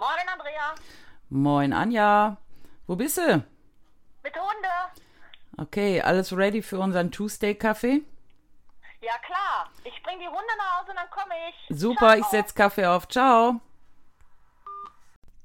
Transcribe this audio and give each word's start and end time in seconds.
Moin, 0.00 0.28
Andrea. 0.32 0.74
Moin, 1.28 1.72
Anja. 1.74 2.38
Wo 2.86 2.96
bist 2.96 3.18
du? 3.18 3.44
Mit 4.22 4.34
Hunde. 4.34 5.02
Okay, 5.58 6.00
alles 6.00 6.34
ready 6.34 6.62
für 6.62 6.78
unseren 6.78 7.10
Tuesday-Kaffee? 7.10 8.02
Ja, 9.02 9.12
klar. 9.18 9.70
Ich 9.84 10.02
bring 10.02 10.18
die 10.18 10.26
Hunde 10.26 10.56
nach 10.56 10.80
Hause 10.80 10.92
und 10.92 10.96
dann 10.96 11.10
komme 11.10 11.34
ich. 11.50 11.78
Super, 11.78 12.12
Ciao. 12.12 12.18
ich 12.18 12.24
setz 12.28 12.54
Kaffee 12.54 12.86
auf. 12.86 13.08
Ciao. 13.08 13.60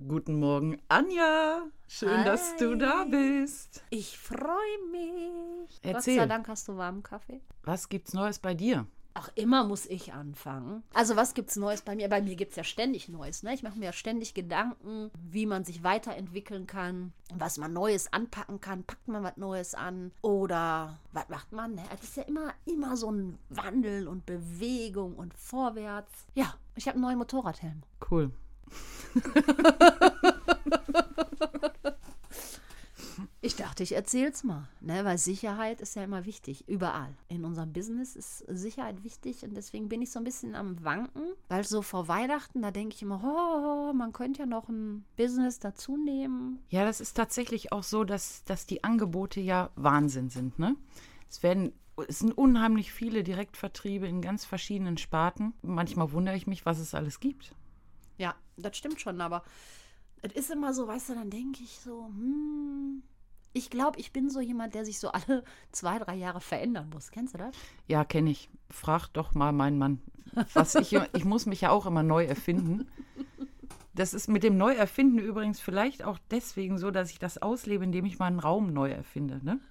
Guten 0.07 0.39
Morgen, 0.39 0.81
Anja. 0.87 1.63
Schön, 1.89 2.23
dass 2.23 2.55
du 2.55 2.75
da 2.75 3.03
bist. 3.03 3.83
Ich 3.89 4.17
freue 4.17 4.77
mich. 4.89 5.81
Gott 5.83 5.95
Erzähl. 5.95 6.15
sei 6.19 6.27
Dank 6.27 6.47
hast 6.47 6.69
du 6.69 6.77
warmen 6.77 7.03
Kaffee. 7.03 7.41
Was 7.63 7.89
gibt's 7.89 8.13
Neues 8.13 8.39
bei 8.39 8.53
dir? 8.53 8.87
Ach, 9.17 9.29
immer 9.35 9.63
muss 9.63 9.85
ich 9.85 10.11
anfangen. 10.11 10.83
Also 10.93 11.15
was 11.15 11.33
gibt's 11.33 11.55
Neues 11.55 11.81
bei 11.81 11.95
mir? 11.95 12.09
Bei 12.09 12.21
mir 12.21 12.35
gibt's 12.35 12.57
ja 12.57 12.65
ständig 12.65 13.07
Neues. 13.07 13.43
Ne? 13.43 13.53
Ich 13.53 13.63
mache 13.63 13.79
mir 13.79 13.85
ja 13.85 13.93
ständig 13.93 14.33
Gedanken, 14.33 15.09
wie 15.13 15.45
man 15.45 15.63
sich 15.63 15.83
weiterentwickeln 15.83 16.67
kann, 16.67 17.13
was 17.33 17.57
man 17.57 17.71
Neues 17.71 18.11
anpacken 18.11 18.59
kann. 18.59 18.83
Packt 18.83 19.07
man 19.07 19.23
was 19.23 19.37
Neues 19.37 19.73
an? 19.73 20.11
Oder 20.21 20.99
was 21.13 21.29
macht 21.29 21.53
man? 21.53 21.75
Ne? 21.75 21.83
Es 21.93 22.03
ist 22.03 22.17
ja 22.17 22.23
immer, 22.23 22.53
immer 22.65 22.97
so 22.97 23.09
ein 23.09 23.39
Wandel 23.47 24.09
und 24.09 24.25
Bewegung 24.25 25.15
und 25.15 25.33
vorwärts. 25.33 26.11
Ja, 26.33 26.53
ich 26.75 26.89
habe 26.89 26.95
einen 26.95 27.03
neuen 27.03 27.17
Motorradhelm. 27.17 27.83
Cool. 28.11 28.31
Ich 33.75 33.79
dachte, 33.79 33.91
ich 33.91 33.97
erzähl's 33.97 34.45
mal, 34.45 34.69
ne? 34.79 35.03
weil 35.03 35.17
Sicherheit 35.17 35.81
ist 35.81 35.97
ja 35.97 36.03
immer 36.05 36.23
wichtig, 36.23 36.65
überall. 36.69 37.13
In 37.27 37.43
unserem 37.43 37.73
Business 37.73 38.15
ist 38.15 38.37
Sicherheit 38.47 39.03
wichtig 39.03 39.43
und 39.43 39.53
deswegen 39.53 39.89
bin 39.89 40.01
ich 40.01 40.11
so 40.11 40.19
ein 40.19 40.23
bisschen 40.23 40.55
am 40.55 40.81
Wanken, 40.85 41.23
weil 41.49 41.65
so 41.65 41.81
vor 41.81 42.07
Weihnachten, 42.07 42.61
da 42.61 42.71
denke 42.71 42.95
ich 42.95 43.01
immer, 43.01 43.21
oh, 43.21 43.91
man 43.91 44.13
könnte 44.13 44.39
ja 44.39 44.45
noch 44.45 44.69
ein 44.69 45.03
Business 45.17 45.59
dazu 45.59 45.97
nehmen. 45.97 46.59
Ja, 46.69 46.85
das 46.85 47.01
ist 47.01 47.17
tatsächlich 47.17 47.73
auch 47.73 47.83
so, 47.83 48.05
dass, 48.05 48.45
dass 48.45 48.65
die 48.65 48.85
Angebote 48.85 49.41
ja 49.41 49.71
Wahnsinn 49.75 50.29
sind. 50.29 50.57
Ne? 50.57 50.77
Es 51.29 51.43
werden 51.43 51.73
es 52.07 52.19
sind 52.19 52.31
unheimlich 52.31 52.93
viele 52.93 53.25
Direktvertriebe 53.25 54.07
in 54.07 54.21
ganz 54.21 54.45
verschiedenen 54.45 54.97
Sparten. 54.97 55.53
Manchmal 55.61 56.13
wundere 56.13 56.37
ich 56.37 56.47
mich, 56.47 56.65
was 56.65 56.79
es 56.79 56.93
alles 56.93 57.19
gibt. 57.19 57.53
Ja, 58.17 58.35
das 58.55 58.77
stimmt 58.77 59.01
schon, 59.01 59.19
aber 59.19 59.43
es 60.21 60.31
ist 60.31 60.49
immer 60.49 60.73
so, 60.73 60.87
weißt 60.87 61.09
du, 61.09 61.15
dann 61.15 61.29
denke 61.29 61.61
ich 61.61 61.77
so, 61.79 62.05
hm, 62.05 63.03
ich 63.55 63.69
glaube, 63.69 63.99
ich 63.99 64.11
bin 64.11 64.29
so 64.29 64.41
jemand, 64.41 64.75
der 64.75 64.85
sich 64.85 64.99
so 64.99 65.09
alle 65.09 65.43
zwei, 65.71 65.97
drei 65.97 66.15
Jahre 66.15 66.41
verändern 66.41 66.89
muss. 66.93 67.09
Kennst 67.09 67.33
du 67.33 67.37
das? 67.37 67.55
Ja, 67.87 68.03
kenne 68.03 68.29
ich. 68.29 68.49
Frag 68.69 69.07
doch 69.07 69.33
mal 69.33 69.53
meinen 69.53 69.79
Mann. 69.79 70.01
Was 70.53 70.75
ich, 70.75 70.93
ich 71.13 71.23
muss 71.23 71.45
mich 71.45 71.61
ja 71.61 71.69
auch 71.69 71.85
immer 71.85 72.03
neu 72.03 72.25
erfinden. 72.25 72.87
Das 73.93 74.13
ist 74.13 74.27
mit 74.27 74.43
dem 74.43 74.57
Neuerfinden 74.57 75.19
übrigens 75.19 75.61
vielleicht 75.61 76.03
auch 76.03 76.19
deswegen 76.29 76.77
so, 76.77 76.91
dass 76.91 77.11
ich 77.11 77.19
das 77.19 77.41
auslebe, 77.41 77.85
indem 77.85 78.03
ich 78.03 78.19
meinen 78.19 78.39
Raum 78.39 78.73
neu 78.73 78.91
erfinde. 78.91 79.39
Ne? 79.41 79.61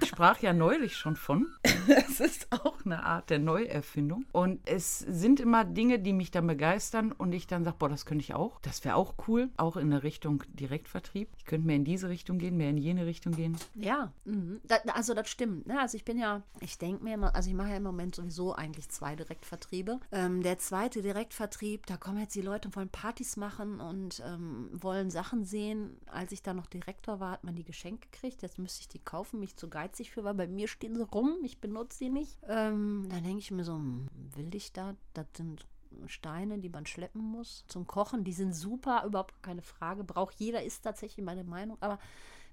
Ich 0.00 0.08
sprach 0.08 0.38
ja 0.40 0.52
neulich 0.52 0.96
schon 0.96 1.16
von. 1.16 1.46
Es 2.06 2.20
ist 2.20 2.46
auch 2.52 2.84
eine 2.84 3.02
Art 3.04 3.30
der 3.30 3.38
Neuerfindung. 3.40 4.24
Und 4.32 4.60
es 4.68 4.98
sind 5.00 5.40
immer 5.40 5.64
Dinge, 5.64 5.98
die 5.98 6.12
mich 6.12 6.30
dann 6.30 6.46
begeistern 6.46 7.10
und 7.10 7.32
ich 7.32 7.46
dann 7.48 7.64
sage, 7.64 7.76
boah, 7.78 7.88
das 7.88 8.06
könnte 8.06 8.22
ich 8.22 8.34
auch. 8.34 8.60
Das 8.60 8.84
wäre 8.84 8.94
auch 8.96 9.14
cool. 9.26 9.48
Auch 9.56 9.76
in 9.76 9.90
der 9.90 10.02
Richtung 10.04 10.44
Direktvertrieb. 10.50 11.28
Ich 11.38 11.44
könnte 11.46 11.66
mehr 11.66 11.76
in 11.76 11.84
diese 11.84 12.08
Richtung 12.08 12.38
gehen, 12.38 12.56
mehr 12.56 12.70
in 12.70 12.76
jene 12.76 13.06
Richtung 13.06 13.32
gehen. 13.32 13.56
Ja, 13.74 14.12
mhm. 14.24 14.60
Da- 14.64 14.76
also 14.94 15.14
das 15.14 15.28
stimmt. 15.28 15.66
Ne? 15.66 15.80
Also 15.80 15.96
ich 15.96 16.04
bin 16.04 16.18
ja, 16.18 16.42
ich 16.60 16.78
denke 16.78 17.02
mir 17.02 17.14
immer, 17.14 17.34
also 17.34 17.48
ich 17.50 17.56
mache 17.56 17.70
ja 17.70 17.76
im 17.76 17.82
Moment 17.82 18.14
sowieso 18.14 18.54
eigentlich 18.54 18.88
zwei 18.90 19.16
Direktvertriebe. 19.16 19.98
Ähm, 20.12 20.42
der 20.42 20.58
zweite 20.58 21.02
Direktvertrieb, 21.02 21.86
da 21.86 21.96
kommen 21.96 22.20
jetzt 22.20 22.34
die 22.36 22.42
Leute 22.42 22.68
und 22.68 22.76
wollen 22.76 22.88
Partys 22.88 23.36
machen 23.36 23.80
und 23.80 24.22
ähm, 24.24 24.68
wollen 24.72 25.10
Sachen 25.10 25.44
sehen. 25.44 25.96
Als 26.06 26.30
ich 26.32 26.42
da 26.42 26.54
noch 26.54 26.66
Direktor 26.66 27.18
war, 27.20 27.32
hat 27.32 27.44
man 27.44 27.56
die 27.56 27.64
geschenkt 27.64 28.12
gekriegt. 28.12 28.42
Jetzt 28.42 28.58
müsste 28.58 28.82
ich 28.82 28.88
die 28.88 28.98
kaufen, 29.00 29.40
mich 29.40 29.49
zu 29.56 29.68
geizig 29.68 30.10
für, 30.10 30.24
weil 30.24 30.34
bei 30.34 30.46
mir 30.46 30.68
stehen 30.68 30.94
sie 30.94 31.02
rum. 31.02 31.38
Ich 31.42 31.60
benutze 31.60 31.98
sie 31.98 32.10
nicht. 32.10 32.38
Ähm, 32.48 33.06
dann 33.10 33.22
denke 33.24 33.38
ich 33.38 33.50
mir 33.50 33.64
so, 33.64 33.74
hm, 33.74 34.08
will 34.34 34.54
ich 34.54 34.72
da? 34.72 34.94
Das 35.14 35.26
sind 35.36 35.66
Steine, 36.06 36.58
die 36.58 36.68
man 36.68 36.86
schleppen 36.86 37.22
muss 37.22 37.64
zum 37.66 37.86
Kochen. 37.86 38.24
Die 38.24 38.32
sind 38.32 38.54
super, 38.54 39.04
überhaupt 39.04 39.42
keine 39.42 39.62
Frage. 39.62 40.04
Braucht 40.04 40.36
jeder, 40.38 40.62
ist 40.62 40.82
tatsächlich 40.82 41.24
meine 41.24 41.44
Meinung. 41.44 41.76
Aber 41.80 41.98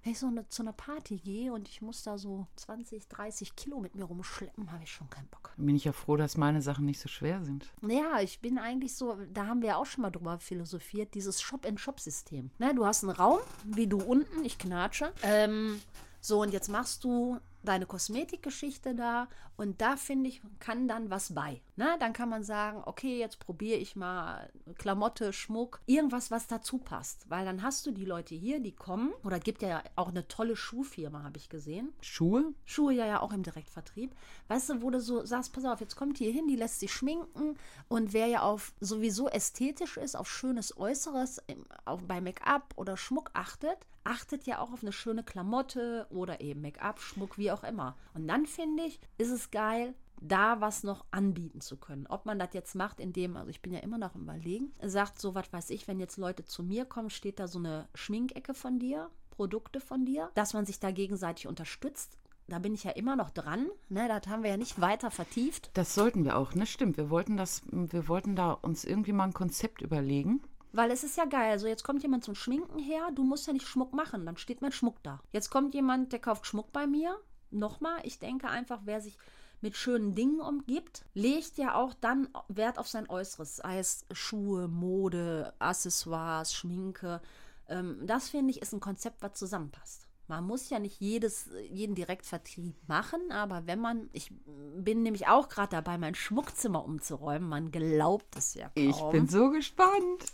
wenn 0.04 0.14
ich 0.14 0.20
so 0.20 0.28
eine, 0.28 0.48
zu 0.48 0.62
einer 0.62 0.74
Party 0.74 1.18
gehe 1.18 1.52
und 1.52 1.68
ich 1.68 1.82
muss 1.82 2.04
da 2.04 2.18
so 2.18 2.48
20, 2.56 3.08
30 3.08 3.56
Kilo 3.56 3.80
mit 3.80 3.96
mir 3.96 4.06
rumschleppen, 4.06 4.72
habe 4.72 4.84
ich 4.84 4.92
schon 4.92 5.10
keinen 5.10 5.28
Bock. 5.28 5.54
Bin 5.58 5.76
ich 5.76 5.86
ja 5.86 5.92
froh, 5.92 6.16
dass 6.16 6.38
meine 6.38 6.62
Sachen 6.62 6.86
nicht 6.86 7.00
so 7.00 7.10
schwer 7.10 7.44
sind. 7.44 7.74
Ja, 7.82 8.22
ich 8.22 8.40
bin 8.40 8.58
eigentlich 8.58 8.96
so, 8.96 9.18
da 9.34 9.48
haben 9.48 9.62
wir 9.62 9.70
ja 9.70 9.76
auch 9.78 9.86
schon 9.86 10.04
mal 10.04 10.12
drüber 10.12 10.40
philosophiert, 10.40 11.14
dieses 11.14 11.42
Shop-and-Shop-System. 11.42 12.52
Ne, 12.60 12.76
du 12.76 12.86
hast 12.86 13.04
einen 13.04 13.14
Raum, 13.16 13.40
wie 13.66 13.88
du 13.88 13.98
unten, 13.98 14.46
ich 14.46 14.58
knatsche. 14.58 15.12
Ähm, 15.24 15.82
so, 16.20 16.42
und 16.42 16.52
jetzt 16.52 16.70
machst 16.70 17.04
du 17.04 17.40
deine 17.64 17.86
Kosmetikgeschichte 17.86 18.96
da 18.96 19.28
und 19.58 19.82
da 19.82 19.98
finde 19.98 20.30
ich, 20.30 20.42
kann 20.60 20.88
dann 20.88 21.10
was 21.10 21.34
bei. 21.34 21.62
Ne? 21.76 21.96
Dann 22.00 22.14
kann 22.14 22.30
man 22.30 22.44
sagen, 22.44 22.82
okay, 22.86 23.20
jetzt 23.20 23.40
probiere 23.40 23.78
ich 23.78 23.96
mal 23.96 24.50
Klamotte, 24.78 25.34
Schmuck, 25.34 25.82
irgendwas, 25.86 26.32
was 26.32 26.48
dazu 26.48 26.78
passt. 26.78 27.30
Weil 27.30 27.46
dann 27.46 27.64
hast 27.64 27.86
du 27.86 27.92
die 27.92 28.06
Leute 28.06 28.36
hier, 28.36 28.60
die 28.60 28.72
kommen. 28.72 29.12
Oder 29.24 29.40
gibt 29.40 29.62
ja 29.62 29.84
auch 29.96 30.10
eine 30.10 30.28
tolle 30.28 30.56
Schuhfirma, 30.56 31.24
habe 31.24 31.38
ich 31.38 31.50
gesehen. 31.50 31.92
Schuhe? 32.02 32.54
Schuhe 32.66 32.94
ja 32.94 33.06
ja 33.06 33.22
auch 33.22 33.34
im 33.34 33.44
Direktvertrieb. 33.44 34.16
Weißt 34.48 34.70
du, 34.70 34.82
wo 34.82 34.90
du 34.92 35.02
so 35.02 35.26
sagst, 35.26 35.54
pass 35.54 35.66
auf, 35.66 35.82
jetzt 35.82 35.96
kommt 35.96 36.20
hier 36.20 36.32
hin, 36.32 36.48
die 36.48 36.56
lässt 36.56 36.80
sich 36.80 36.94
schminken 36.94 37.58
und 37.88 38.14
wer 38.14 38.28
ja 38.28 38.42
auf 38.44 38.74
sowieso 38.80 39.28
ästhetisch 39.28 39.98
ist, 39.98 40.16
auf 40.16 40.30
schönes 40.30 40.78
Äußeres, 40.78 41.42
auf, 41.86 42.04
bei 42.04 42.22
Make-up 42.22 42.74
oder 42.78 42.96
Schmuck 42.96 43.32
achtet, 43.34 43.80
achtet 44.08 44.48
ja 44.48 44.60
auch 44.60 44.72
auf 44.72 44.82
eine 44.82 44.94
schöne 44.94 45.24
Klamotte 45.24 46.08
oder 46.10 46.42
eben 46.42 46.62
Make-up, 46.62 47.00
Schmuck, 47.00 47.38
wie 47.38 47.52
auch 47.52 47.64
immer. 47.64 47.96
Und 48.14 48.28
dann 48.28 48.46
finde 48.46 48.84
ich, 48.84 49.00
ist 49.18 49.32
es 49.32 49.52
geil, 49.52 49.94
da 50.22 50.62
was 50.62 50.84
noch 50.84 51.06
anbieten 51.12 51.62
zu 51.62 51.78
können. 51.78 52.08
Ob 52.08 52.26
man 52.26 52.40
das 52.40 52.50
jetzt 52.54 52.74
macht, 52.74 53.00
indem, 53.00 53.38
also 53.38 53.50
ich 53.50 53.62
bin 53.62 53.74
ja 53.74 53.80
immer 53.80 53.98
noch 53.98 54.16
im 54.16 54.22
Überlegen, 54.22 54.72
sagt 54.82 55.20
so, 55.20 55.36
was 55.36 55.52
weiß 55.52 55.70
ich, 55.70 55.88
wenn 55.88 56.00
jetzt 56.00 56.18
Leute 56.18 56.46
zu 56.46 56.64
mir 56.64 56.86
kommen, 56.86 57.10
steht 57.10 57.40
da 57.40 57.48
so 57.48 57.60
eine 57.60 57.88
Schminkecke 57.94 58.54
von 58.54 58.80
dir, 58.80 59.10
Produkte 59.30 59.80
von 59.80 60.06
dir, 60.06 60.32
dass 60.34 60.54
man 60.54 60.66
sich 60.66 60.80
da 60.80 60.92
gegenseitig 60.92 61.48
unterstützt. 61.48 62.18
Da 62.48 62.60
bin 62.60 62.74
ich 62.74 62.86
ja 62.86 62.92
immer 62.92 63.18
noch 63.18 63.30
dran. 63.30 63.68
Ne, 63.90 64.08
das 64.08 64.32
haben 64.32 64.42
wir 64.42 64.50
ja 64.50 64.58
nicht 64.58 64.80
weiter 64.80 65.12
vertieft. 65.12 65.70
Das 65.74 65.94
sollten 65.94 66.24
wir 66.24 66.38
auch, 66.38 66.56
ne? 66.56 66.66
Stimmt. 66.66 66.96
Wir 66.96 67.10
wollten 67.10 67.36
das, 67.36 67.62
wir 67.70 68.08
wollten 68.08 68.38
da 68.38 68.54
uns 68.54 68.86
irgendwie 68.86 69.12
mal 69.12 69.26
ein 69.26 69.34
Konzept 69.34 69.82
überlegen. 69.82 70.42
Weil 70.72 70.92
es 70.92 71.04
ist 71.04 71.18
ja 71.18 71.26
geil. 71.26 71.52
Also 71.52 71.68
jetzt 71.68 71.84
kommt 71.84 72.04
jemand 72.04 72.24
zum 72.24 72.36
Schminken 72.36 72.80
her, 72.80 73.10
du 73.14 73.24
musst 73.24 73.48
ja 73.48 73.54
nicht 73.54 73.68
Schmuck 73.68 73.94
machen, 73.94 74.26
dann 74.26 74.38
steht 74.38 74.62
mein 74.62 74.72
Schmuck 74.72 75.02
da. 75.04 75.22
Jetzt 75.32 75.50
kommt 75.50 75.74
jemand, 75.74 76.12
der 76.12 76.20
kauft 76.20 76.46
Schmuck 76.46 76.72
bei 76.72 76.88
mir. 76.88 77.18
Nochmal, 77.50 78.00
ich 78.04 78.20
denke 78.20 78.50
einfach, 78.50 78.82
wer 78.84 79.02
sich 79.02 79.18
mit 79.62 79.76
schönen 79.76 80.14
Dingen 80.14 80.40
umgibt, 80.40 81.06
legt 81.14 81.58
ja 81.58 81.76
auch 81.76 81.94
dann 81.96 82.28
Wert 82.48 82.78
auf 82.78 82.88
sein 82.88 83.10
Äußeres. 83.10 83.58
Sei 83.58 83.80
es 83.80 84.06
Schuhe, 84.12 84.68
Mode, 84.68 85.54
Accessoires, 85.60 86.54
Schminke. 86.54 87.22
Ähm, 87.68 88.00
das 88.06 88.30
finde 88.30 88.52
ich 88.52 88.62
ist 88.62 88.74
ein 88.74 88.80
Konzept, 88.80 89.22
was 89.22 89.34
zusammenpasst. 89.34 90.08
Man 90.28 90.44
muss 90.44 90.70
ja 90.70 90.78
nicht 90.80 91.00
jedes, 91.00 91.50
jeden 91.70 91.96
Direktvertrieb 91.96 92.76
machen, 92.88 93.32
aber 93.32 93.66
wenn 93.66 93.80
man, 93.80 94.10
ich 94.12 94.30
bin 94.76 95.02
nämlich 95.02 95.28
auch 95.28 95.48
gerade 95.48 95.70
dabei, 95.70 95.98
mein 95.98 96.16
Schmuckzimmer 96.16 96.84
umzuräumen, 96.84 97.48
man 97.48 97.72
glaubt 97.72 98.36
es 98.36 98.54
ja 98.54 98.68
kaum. 98.68 98.90
Ich 98.90 99.02
bin 99.12 99.30
so 99.30 99.50
gespannt. 99.52 100.26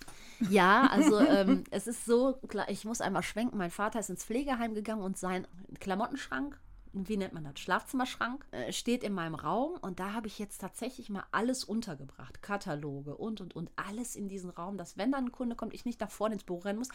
Ja, 0.50 0.88
also 0.88 1.20
ähm, 1.20 1.64
es 1.72 1.88
ist 1.88 2.06
so, 2.06 2.40
ich 2.68 2.86
muss 2.86 3.02
einmal 3.02 3.24
schwenken. 3.24 3.58
Mein 3.58 3.72
Vater 3.72 4.00
ist 4.00 4.10
ins 4.10 4.26
Pflegeheim 4.26 4.74
gegangen 4.74 5.02
und 5.02 5.18
sein 5.18 5.48
Klamottenschrank, 5.80 6.60
wie 6.94 7.18
nennt 7.18 7.34
man 7.34 7.44
das, 7.44 7.60
Schlafzimmerschrank, 7.60 8.46
äh, 8.52 8.72
steht 8.72 9.04
in 9.04 9.14
meinem 9.14 9.36
Raum 9.36 9.78
und 9.82 10.00
da 10.00 10.14
habe 10.14 10.28
ich 10.28 10.38
jetzt 10.40 10.60
tatsächlich 10.60 11.10
mal 11.10 11.24
alles 11.32 11.64
untergebracht. 11.64 12.42
Kataloge 12.42 13.16
und 13.16 13.42
und 13.42 13.56
und 13.56 13.72
alles 13.76 14.16
in 14.16 14.30
diesen 14.30 14.50
Raum, 14.52 14.78
dass 14.78 14.98
wenn 14.98 15.12
dann 15.12 15.26
ein 15.26 15.32
Kunde 15.32 15.56
kommt, 15.56 15.74
ich 15.74 15.86
nicht 15.86 16.00
nach 16.02 16.12
vorne 16.12 16.36
ins 16.36 16.44
Büro 16.44 16.60
rennen 16.60 16.80
muss. 16.80 16.90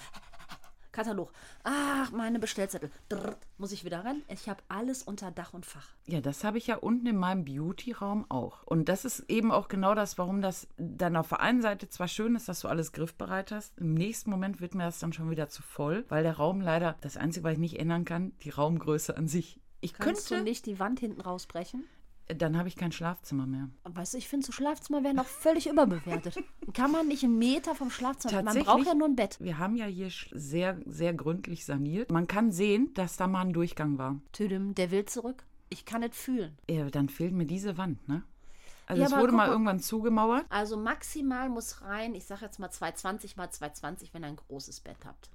Katalog. 0.99 1.31
Ach, 1.63 2.11
meine 2.11 2.41
Bestellzettel. 2.41 2.91
Drrrt, 3.09 3.39
muss 3.57 3.71
ich 3.71 3.85
wieder 3.85 4.05
rennen? 4.05 4.25
Ich 4.27 4.49
habe 4.49 4.61
alles 4.67 5.05
unter 5.05 5.31
Dach 5.31 5.55
und 5.55 5.65
Fach. 5.65 5.91
Ja, 6.07 6.21
das 6.21 6.43
habe 6.43 6.59
ich 6.59 6.67
ja 6.67 6.75
unten 6.75 7.07
in 7.07 7.17
meinem 7.17 7.45
Beauty-Raum 7.45 8.27
auch. 8.29 8.65
Und 8.65 8.89
das 8.89 9.05
ist 9.05 9.21
eben 9.29 9.53
auch 9.53 9.69
genau 9.69 9.95
das, 9.95 10.19
warum 10.19 10.43
das 10.43 10.67
dann 10.77 11.15
auf 11.15 11.29
der 11.29 11.39
einen 11.39 11.63
Seite 11.63 11.89
zwar 11.89 12.09
schön 12.09 12.35
ist, 12.35 12.49
dass 12.49 12.59
du 12.59 12.69
alles 12.69 12.91
griffbereit 12.91 13.53
hast. 13.53 13.79
Im 13.79 13.95
nächsten 13.95 14.29
Moment 14.29 14.61
wird 14.61 14.75
mir 14.75 14.87
das 14.87 14.99
dann 14.99 15.13
schon 15.13 15.31
wieder 15.31 15.49
zu 15.49 15.63
voll, 15.63 16.05
weil 16.09 16.25
der 16.25 16.37
Raum 16.37 16.61
leider, 16.61 16.97
das 17.01 17.17
Einzige, 17.17 17.45
was 17.45 17.53
ich 17.53 17.59
nicht 17.59 17.79
ändern 17.79 18.05
kann, 18.05 18.33
die 18.43 18.51
Raumgröße 18.51 19.17
an 19.17 19.29
sich. 19.29 19.61
Ich 19.81 19.93
Kannst 19.93 20.31
könnte, 20.31 20.43
du 20.43 20.51
nicht 20.51 20.67
die 20.67 20.81
Wand 20.81 20.99
hinten 20.99 21.21
rausbrechen? 21.21 21.85
Dann 22.37 22.57
habe 22.59 22.69
ich 22.69 22.77
kein 22.77 22.93
Schlafzimmer 22.93 23.47
mehr. 23.47 23.69
Weißt 23.85 24.15
du, 24.15 24.19
ich 24.19 24.29
finde, 24.29 24.47
so 24.47 24.53
Schlafzimmer 24.53 25.03
wären 25.03 25.17
noch 25.17 25.27
völlig 25.27 25.69
überbewertet. 25.69 26.37
Kann 26.75 26.91
man 26.91 27.09
nicht 27.09 27.25
einen 27.25 27.39
Meter 27.39 27.75
vom 27.75 27.91
Schlafzimmer, 27.91 28.43
man 28.43 28.59
braucht 28.63 28.87
ja 28.87 28.95
nur 28.95 29.09
ein 29.09 29.17
Bett. 29.17 29.39
Wir 29.41 29.59
haben 29.59 29.77
ja 29.77 29.87
hier 29.87 30.11
sehr, 30.33 30.79
sehr 30.87 31.15
gründlich 31.15 31.65
saniert. 31.65 32.11
Man 32.11 32.27
kann 32.27 32.53
sehen, 32.53 32.93
dass 32.95 33.17
da 33.17 33.27
mal 33.27 33.43
ein 33.43 33.53
Durchgang 33.53 33.99
war. 33.99 34.21
Tüdem, 34.33 34.75
der 34.75 34.91
will 34.91 35.05
zurück. 35.07 35.45
Ich 35.71 35.85
kann 35.85 36.03
es 36.03 36.17
fühlen. 36.17 36.57
Ja, 36.69 36.89
dann 36.91 37.09
fehlt 37.09 37.33
mir 37.33 37.47
diese 37.47 37.77
Wand, 37.79 38.09
ne? 38.09 38.23
Also 38.87 39.03
Ja, 39.03 39.09
es 39.09 39.17
wurde 39.17 39.33
mal 39.33 39.47
mal. 39.47 39.53
irgendwann 39.53 39.81
zugemauert. 39.81 40.47
Also 40.49 40.79
maximal 40.79 41.51
muss 41.51 41.83
rein, 41.83 42.15
ich 42.15 42.25
sage 42.25 42.47
jetzt 42.47 42.59
mal 42.59 42.71
220 42.71 43.37
mal 43.37 43.51
220, 43.51 44.15
wenn 44.15 44.25
ihr 44.25 44.29
ein 44.29 44.37
großes 44.37 44.81
Bett 44.81 44.97
habt. 45.05 45.31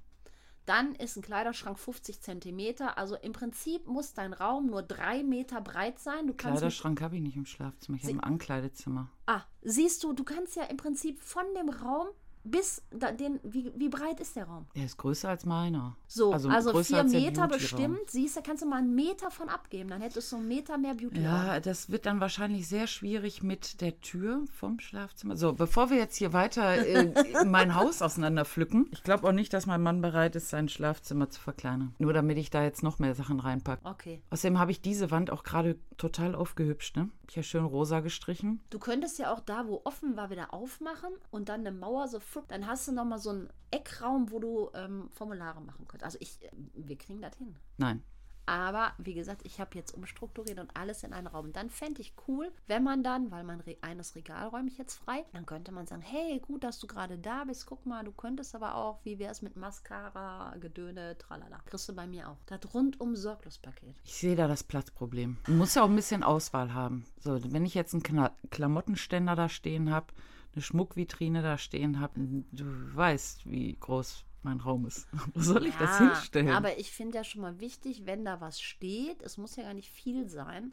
Dann 0.66 0.94
ist 0.94 1.16
ein 1.16 1.22
Kleiderschrank 1.22 1.78
50 1.78 2.20
Zentimeter. 2.20 2.96
Also 2.96 3.16
im 3.16 3.32
Prinzip 3.32 3.86
muss 3.86 4.14
dein 4.14 4.32
Raum 4.32 4.66
nur 4.66 4.82
drei 4.82 5.22
Meter 5.22 5.60
breit 5.60 5.98
sein. 5.98 6.26
Du 6.26 6.34
Kleiderschrank 6.34 7.00
habe 7.02 7.16
ich 7.16 7.22
nicht 7.22 7.36
im 7.36 7.46
Schlafzimmer, 7.46 7.98
ich 7.98 8.04
habe 8.04 8.14
ein 8.14 8.20
Ankleidezimmer. 8.20 9.10
ah, 9.26 9.42
siehst 9.62 10.04
du, 10.04 10.12
du 10.12 10.24
kannst 10.24 10.56
ja 10.56 10.64
im 10.64 10.76
Prinzip 10.76 11.20
von 11.20 11.44
dem 11.54 11.68
Raum 11.68 12.08
bis 12.44 12.82
da, 12.90 13.10
den, 13.10 13.40
wie, 13.42 13.72
wie 13.74 13.88
breit 13.88 14.20
ist 14.20 14.36
der 14.36 14.44
Raum? 14.44 14.66
Der 14.76 14.84
ist 14.84 14.98
größer 14.98 15.30
als 15.30 15.46
meiner. 15.46 15.96
So, 16.06 16.32
also, 16.32 16.48
größer 16.48 16.84
vier 16.84 16.98
als 16.98 17.12
Meter 17.12 17.48
bestimmt. 17.48 18.10
Siehst 18.10 18.36
du, 18.36 18.42
kannst 18.42 18.62
du 18.62 18.66
mal 18.68 18.76
einen 18.76 18.94
Meter 18.94 19.30
von 19.30 19.48
abgeben. 19.48 19.88
Dann 19.88 20.02
hättest 20.02 20.30
du 20.30 20.36
einen 20.36 20.48
Meter 20.48 20.76
mehr 20.76 20.94
Beauty. 20.94 21.22
Ja, 21.22 21.58
das 21.60 21.90
wird 21.90 22.04
dann 22.04 22.20
wahrscheinlich 22.20 22.68
sehr 22.68 22.86
schwierig 22.86 23.42
mit 23.42 23.80
der 23.80 23.98
Tür 24.00 24.44
vom 24.52 24.78
Schlafzimmer. 24.78 25.36
So, 25.36 25.54
bevor 25.54 25.88
wir 25.88 25.96
jetzt 25.96 26.16
hier 26.16 26.34
weiter 26.34 26.86
äh, 26.86 27.44
mein 27.46 27.74
Haus 27.74 28.02
auseinander 28.02 28.44
pflücken, 28.44 28.88
ich 28.92 29.02
glaube 29.02 29.26
auch 29.26 29.32
nicht, 29.32 29.52
dass 29.54 29.64
mein 29.64 29.82
Mann 29.82 30.02
bereit 30.02 30.36
ist, 30.36 30.50
sein 30.50 30.68
Schlafzimmer 30.68 31.30
zu 31.30 31.40
verkleinern. 31.40 31.94
Nur 31.98 32.12
damit 32.12 32.36
ich 32.36 32.50
da 32.50 32.62
jetzt 32.62 32.82
noch 32.82 32.98
mehr 32.98 33.14
Sachen 33.14 33.40
reinpacke. 33.40 33.86
Okay. 33.86 34.20
Außerdem 34.28 34.58
habe 34.58 34.70
ich 34.70 34.82
diese 34.82 35.10
Wand 35.10 35.30
auch 35.30 35.44
gerade 35.44 35.78
total 35.96 36.34
aufgehübscht, 36.34 36.96
ne? 36.96 37.08
Ich 37.30 37.36
habe 37.36 37.44
schön 37.44 37.64
rosa 37.64 38.00
gestrichen. 38.00 38.60
Du 38.68 38.78
könntest 38.78 39.18
ja 39.18 39.32
auch 39.32 39.40
da, 39.40 39.66
wo 39.66 39.80
offen 39.84 40.16
war, 40.16 40.28
wieder 40.28 40.52
aufmachen 40.52 41.10
und 41.30 41.48
dann 41.48 41.60
eine 41.60 41.72
Mauer 41.72 42.06
so, 42.08 42.20
flupp, 42.20 42.33
dann 42.48 42.66
hast 42.66 42.88
du 42.88 42.92
nochmal 42.92 43.18
so 43.18 43.30
einen 43.30 43.48
Eckraum, 43.70 44.30
wo 44.30 44.38
du 44.38 44.70
ähm, 44.74 45.10
Formulare 45.12 45.60
machen 45.60 45.86
könntest. 45.88 46.04
Also 46.04 46.18
ich, 46.20 46.42
äh, 46.42 46.50
wir 46.74 46.96
kriegen 46.96 47.20
das 47.20 47.36
hin. 47.36 47.56
Nein. 47.78 48.02
Aber 48.46 48.92
wie 48.98 49.14
gesagt, 49.14 49.42
ich 49.44 49.58
habe 49.58 49.70
jetzt 49.74 49.92
umstrukturiert 49.92 50.58
und 50.58 50.76
alles 50.76 51.02
in 51.02 51.12
einen 51.12 51.26
Raum. 51.26 51.46
Und 51.46 51.56
dann 51.56 51.70
fände 51.70 52.02
ich 52.02 52.14
cool, 52.28 52.52
wenn 52.66 52.82
man 52.82 53.02
dann, 53.02 53.30
weil 53.30 53.42
mein 53.42 53.60
Re 53.60 53.76
eines 53.80 54.14
Regal 54.14 54.48
räume 54.48 54.68
ich 54.68 54.76
jetzt 54.76 54.96
frei, 54.96 55.24
dann 55.32 55.46
könnte 55.46 55.72
man 55.72 55.86
sagen, 55.86 56.02
hey, 56.02 56.40
gut, 56.40 56.62
dass 56.62 56.78
du 56.78 56.86
gerade 56.86 57.16
da 57.16 57.44
bist. 57.44 57.66
Guck 57.66 57.86
mal, 57.86 58.04
du 58.04 58.12
könntest 58.12 58.54
aber 58.54 58.74
auch, 58.74 59.00
wie 59.04 59.18
wäre 59.18 59.32
es 59.32 59.40
mit 59.40 59.56
Mascara, 59.56 60.54
Gedöne, 60.58 61.16
tralala. 61.16 61.60
Kriegst 61.64 61.88
du 61.88 61.94
bei 61.94 62.06
mir 62.06 62.28
auch. 62.28 62.36
Das 62.46 62.60
rundum 62.74 63.16
Sorglospaket. 63.16 63.96
Ich 64.04 64.14
sehe 64.14 64.36
da 64.36 64.46
das 64.46 64.62
Platzproblem. 64.62 65.38
Du 65.44 65.52
musst 65.52 65.76
ja 65.76 65.82
auch 65.82 65.88
ein 65.88 65.96
bisschen 65.96 66.22
Auswahl 66.22 66.74
haben. 66.74 67.06
So, 67.20 67.40
wenn 67.52 67.64
ich 67.64 67.74
jetzt 67.74 67.94
einen 67.94 68.02
Kna 68.02 68.32
Klamottenständer 68.50 69.36
da 69.36 69.48
stehen 69.48 69.90
habe, 69.90 70.08
eine 70.54 70.62
Schmuckvitrine 70.62 71.42
da 71.42 71.58
stehen 71.58 72.00
habe, 72.00 72.20
du 72.52 72.64
weißt, 72.94 73.50
wie 73.50 73.76
groß 73.78 74.24
mein 74.42 74.60
Raum 74.60 74.86
ist. 74.86 75.08
Wo 75.34 75.40
soll 75.40 75.66
ich 75.66 75.74
das 75.76 75.98
hinstellen? 75.98 76.50
Aber 76.50 76.78
ich 76.78 76.90
finde 76.92 77.16
ja 77.16 77.24
schon 77.24 77.42
mal 77.42 77.60
wichtig, 77.60 78.02
wenn 78.04 78.24
da 78.24 78.40
was 78.40 78.60
steht, 78.60 79.22
es 79.22 79.38
muss 79.38 79.56
ja 79.56 79.64
gar 79.64 79.74
nicht 79.74 79.90
viel 79.90 80.28
sein, 80.28 80.72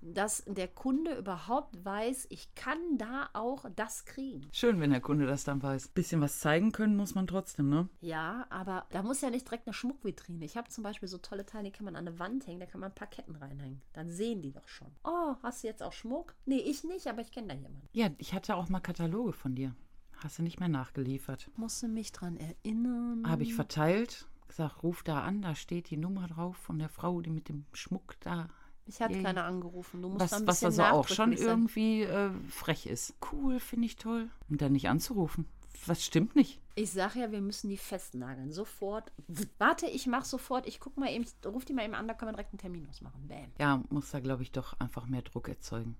dass 0.00 0.44
der 0.46 0.68
Kunde 0.68 1.16
überhaupt 1.16 1.84
weiß, 1.84 2.26
ich 2.30 2.54
kann 2.54 2.78
da 2.98 3.30
auch 3.32 3.66
das 3.74 4.04
kriegen. 4.04 4.48
Schön, 4.52 4.80
wenn 4.80 4.90
der 4.90 5.00
Kunde 5.00 5.26
das 5.26 5.44
dann 5.44 5.62
weiß. 5.62 5.88
Bisschen 5.88 6.20
was 6.20 6.40
zeigen 6.40 6.72
können 6.72 6.96
muss 6.96 7.14
man 7.14 7.26
trotzdem, 7.26 7.68
ne? 7.68 7.88
Ja, 8.00 8.46
aber 8.50 8.86
da 8.90 9.02
muss 9.02 9.20
ja 9.20 9.30
nicht 9.30 9.46
direkt 9.46 9.66
eine 9.66 9.74
Schmuckvitrine. 9.74 10.44
Ich 10.44 10.56
habe 10.56 10.68
zum 10.68 10.84
Beispiel 10.84 11.08
so 11.08 11.18
tolle 11.18 11.46
Teile, 11.46 11.64
die 11.64 11.72
kann 11.72 11.84
man 11.84 11.96
an 11.96 12.06
eine 12.06 12.18
Wand 12.18 12.46
hängen, 12.46 12.60
da 12.60 12.66
kann 12.66 12.80
man 12.80 12.90
ein 12.90 12.94
paar 12.94 13.08
Ketten 13.08 13.36
reinhängen. 13.36 13.82
Dann 13.92 14.10
sehen 14.10 14.42
die 14.42 14.52
doch 14.52 14.68
schon. 14.68 14.92
Oh, 15.04 15.34
hast 15.42 15.62
du 15.62 15.68
jetzt 15.68 15.82
auch 15.82 15.92
Schmuck? 15.92 16.34
Nee, 16.44 16.60
ich 16.60 16.84
nicht, 16.84 17.06
aber 17.06 17.20
ich 17.20 17.32
kenne 17.32 17.48
da 17.48 17.54
jemanden. 17.54 17.88
Ja, 17.92 18.10
ich 18.18 18.34
hatte 18.34 18.56
auch 18.56 18.68
mal 18.68 18.80
Kataloge 18.80 19.32
von 19.32 19.54
dir. 19.54 19.74
Hast 20.18 20.38
du 20.38 20.42
nicht 20.42 20.60
mehr 20.60 20.68
nachgeliefert. 20.68 21.50
Musste 21.56 21.88
mich 21.88 22.12
dran 22.12 22.36
erinnern. 22.36 23.28
Habe 23.28 23.42
ich 23.42 23.54
verteilt, 23.54 24.26
gesagt, 24.48 24.82
ruf 24.82 25.02
da 25.02 25.22
an, 25.22 25.42
da 25.42 25.54
steht 25.54 25.90
die 25.90 25.96
Nummer 25.96 26.26
drauf 26.26 26.56
von 26.56 26.78
der 26.78 26.88
Frau, 26.88 27.20
die 27.20 27.30
mit 27.30 27.48
dem 27.48 27.66
Schmuck 27.72 28.14
da. 28.20 28.48
Ich 28.86 29.00
hatte 29.00 29.14
Yay. 29.14 29.22
keiner 29.22 29.44
angerufen. 29.44 30.00
Du 30.00 30.08
musst 30.08 30.20
Was, 30.20 30.32
ein 30.32 30.46
was 30.46 30.60
bisschen 30.60 30.80
also 30.80 30.96
auch 30.96 31.08
schon 31.08 31.32
irgendwie 31.32 32.02
äh, 32.02 32.30
frech 32.48 32.86
ist. 32.86 33.14
Cool, 33.32 33.58
finde 33.58 33.86
ich 33.86 33.96
toll. 33.96 34.30
Und 34.48 34.62
dann 34.62 34.72
nicht 34.72 34.88
anzurufen. 34.88 35.46
Was 35.86 36.04
stimmt 36.04 36.36
nicht? 36.36 36.60
Ich 36.74 36.90
sage 36.90 37.20
ja, 37.20 37.32
wir 37.32 37.40
müssen 37.40 37.68
die 37.68 37.76
festnageln. 37.76 38.52
Sofort. 38.52 39.12
Warte, 39.58 39.86
ich 39.86 40.06
mache 40.06 40.26
sofort. 40.26 40.66
Ich 40.66 40.78
gucke 40.80 41.00
mal 41.00 41.10
eben, 41.10 41.24
ich 41.24 41.34
ruf 41.46 41.64
die 41.64 41.72
mal 41.72 41.84
eben 41.84 41.94
an, 41.94 42.06
da 42.06 42.14
können 42.14 42.30
wir 42.30 42.34
direkt 42.34 42.52
einen 42.52 42.58
Termin 42.58 42.86
ausmachen. 42.88 43.26
Bam. 43.28 43.50
Ja, 43.58 43.82
muss 43.90 44.10
da, 44.10 44.20
glaube 44.20 44.42
ich, 44.42 44.52
doch 44.52 44.78
einfach 44.78 45.06
mehr 45.06 45.22
Druck 45.22 45.48
erzeugen. 45.48 45.96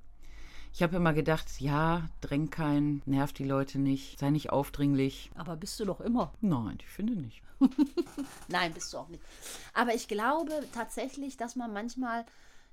Ich 0.73 0.83
habe 0.83 0.97
immer 0.97 1.15
gedacht, 1.15 1.61
ja, 1.61 2.07
dräng 2.21 2.51
keinen, 2.51 3.01
nerv 3.07 3.33
die 3.33 3.45
Leute 3.45 3.79
nicht, 3.79 4.19
sei 4.19 4.29
nicht 4.29 4.51
aufdringlich. 4.51 5.31
Aber 5.35 5.57
bist 5.57 5.81
du 5.81 5.87
doch 5.87 6.01
immer. 6.03 6.35
Nein, 6.43 6.77
ich 6.81 6.89
finde 6.89 7.15
nicht. 7.15 7.43
Nein, 8.49 8.75
bist 8.75 8.93
du 8.93 8.99
auch 8.99 9.09
nicht. 9.09 9.23
Aber 9.73 9.95
ich 9.95 10.07
glaube 10.09 10.53
tatsächlich, 10.75 11.39
dass 11.39 11.57
man 11.57 11.73
manchmal, 11.73 12.27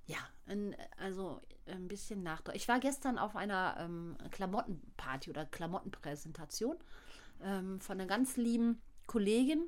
ja, 0.05 0.17
also 0.97 1.39
ein 1.65 1.87
bisschen 1.87 2.23
nachdenkt. 2.23 2.57
Ich 2.57 2.67
war 2.67 2.79
gestern 2.79 3.17
auf 3.17 3.35
einer 3.35 3.77
ähm, 3.79 4.17
Klamottenparty 4.31 5.29
oder 5.29 5.45
Klamottenpräsentation 5.45 6.77
ähm, 7.41 7.79
von 7.79 7.99
einer 7.99 8.07
ganz 8.07 8.35
lieben 8.35 8.81
Kollegin, 9.07 9.63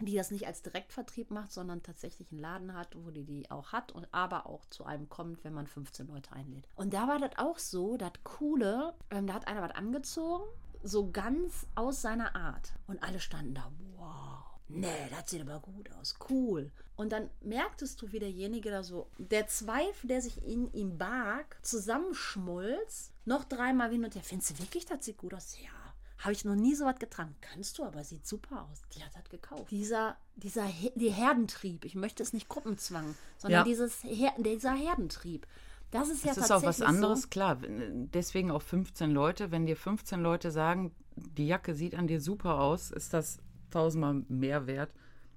die 0.00 0.16
das 0.16 0.30
nicht 0.30 0.46
als 0.46 0.62
Direktvertrieb 0.62 1.30
macht, 1.30 1.52
sondern 1.52 1.82
tatsächlich 1.82 2.30
einen 2.30 2.40
Laden 2.40 2.74
hat, 2.74 2.96
wo 2.96 3.10
die 3.10 3.24
die 3.24 3.50
auch 3.50 3.72
hat 3.72 3.92
und 3.92 4.06
aber 4.12 4.46
auch 4.46 4.64
zu 4.66 4.84
einem 4.84 5.08
kommt, 5.08 5.44
wenn 5.44 5.54
man 5.54 5.66
15 5.66 6.08
Leute 6.08 6.32
einlädt. 6.32 6.68
Und 6.74 6.92
da 6.92 7.08
war 7.08 7.18
das 7.18 7.38
auch 7.38 7.58
so, 7.58 7.96
das 7.96 8.12
Coole, 8.22 8.94
ähm, 9.10 9.26
da 9.26 9.34
hat 9.34 9.48
einer 9.48 9.62
was 9.62 9.74
angezogen, 9.74 10.44
so 10.82 11.10
ganz 11.10 11.66
aus 11.74 12.02
seiner 12.02 12.36
Art. 12.36 12.74
Und 12.86 13.02
alle 13.02 13.20
standen 13.20 13.54
da, 13.54 13.70
wow. 13.96 14.43
Nee, 14.68 14.88
das 15.10 15.30
sieht 15.30 15.42
aber 15.42 15.60
gut 15.60 15.90
aus. 16.00 16.16
Cool. 16.30 16.70
Und 16.96 17.12
dann 17.12 17.28
merktest 17.42 18.00
du, 18.00 18.12
wie 18.12 18.18
derjenige 18.18 18.70
da 18.70 18.82
so, 18.82 19.08
der 19.18 19.46
Zweifel, 19.46 20.08
der 20.08 20.22
sich 20.22 20.42
in 20.44 20.72
ihm 20.72 20.96
barg, 20.96 21.58
zusammenschmolz, 21.62 23.10
noch 23.24 23.44
dreimal 23.44 23.90
hin 23.90 24.04
und 24.04 24.14
her. 24.14 24.22
Findest 24.24 24.50
du 24.52 24.58
wirklich, 24.60 24.86
das 24.86 25.04
sieht 25.04 25.18
gut 25.18 25.34
aus? 25.34 25.56
Ja. 25.62 25.70
Habe 26.18 26.32
ich 26.32 26.44
noch 26.44 26.54
nie 26.54 26.74
so 26.74 26.86
was 26.86 26.98
getragen. 26.98 27.34
Kannst 27.40 27.78
du, 27.78 27.84
aber 27.84 28.02
sieht 28.04 28.26
super 28.26 28.66
aus. 28.70 28.80
Die 28.94 29.04
hat 29.04 29.10
das 29.14 29.28
gekauft. 29.28 29.70
Dieser, 29.70 30.16
dieser 30.36 30.66
die 30.94 31.10
Herdentrieb, 31.10 31.84
ich 31.84 31.94
möchte 31.94 32.22
es 32.22 32.32
nicht 32.32 32.48
Gruppenzwang, 32.48 33.14
sondern 33.36 33.60
Ja. 33.60 33.64
dieses 33.64 34.02
Her 34.04 34.32
dieser 34.38 34.72
Herdentrieb. 34.72 35.46
Das 35.90 36.08
ist 36.08 36.24
ja 36.24 36.32
Das 36.34 36.44
ist 36.44 36.50
auch 36.50 36.62
was 36.62 36.80
anderes, 36.80 37.22
So, 37.22 37.28
klar. 37.28 37.58
Deswegen 37.60 38.50
auch 38.50 38.62
15 38.62 39.10
Leute. 39.10 39.50
Wenn 39.50 39.66
dir 39.66 39.76
15 39.76 40.20
Leute 40.20 40.50
sagen, 40.50 40.92
die 41.14 41.46
Jacke 41.46 41.74
sieht 41.74 41.94
an 41.94 42.06
dir 42.06 42.20
super 42.20 42.58
aus, 42.60 42.90
ist 42.90 43.12
das 43.12 43.38
tausendmal 43.74 44.22
mehr 44.28 44.66
wert, 44.66 44.90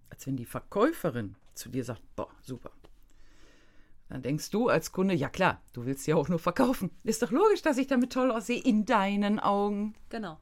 als 0.09 0.25
wenn 0.27 0.37
die 0.37 0.45
Verkäuferin 0.45 1.35
zu 1.53 1.69
dir 1.69 1.83
sagt, 1.83 2.01
boah, 2.15 2.29
super. 2.41 2.71
Dann 4.09 4.21
denkst 4.21 4.51
du 4.51 4.69
als 4.69 4.91
Kunde, 4.91 5.13
ja 5.13 5.27
klar, 5.27 5.61
du 5.73 5.85
willst 5.85 6.07
ja 6.07 6.15
auch 6.15 6.29
nur 6.29 6.39
verkaufen. 6.39 6.91
Ist 7.03 7.21
doch 7.23 7.31
logisch, 7.31 7.61
dass 7.61 7.77
ich 7.77 7.87
damit 7.87 8.13
toll 8.13 8.31
aussehe, 8.31 8.61
in 8.61 8.85
deinen 8.85 9.39
Augen. 9.39 9.95
Genau. 10.09 10.39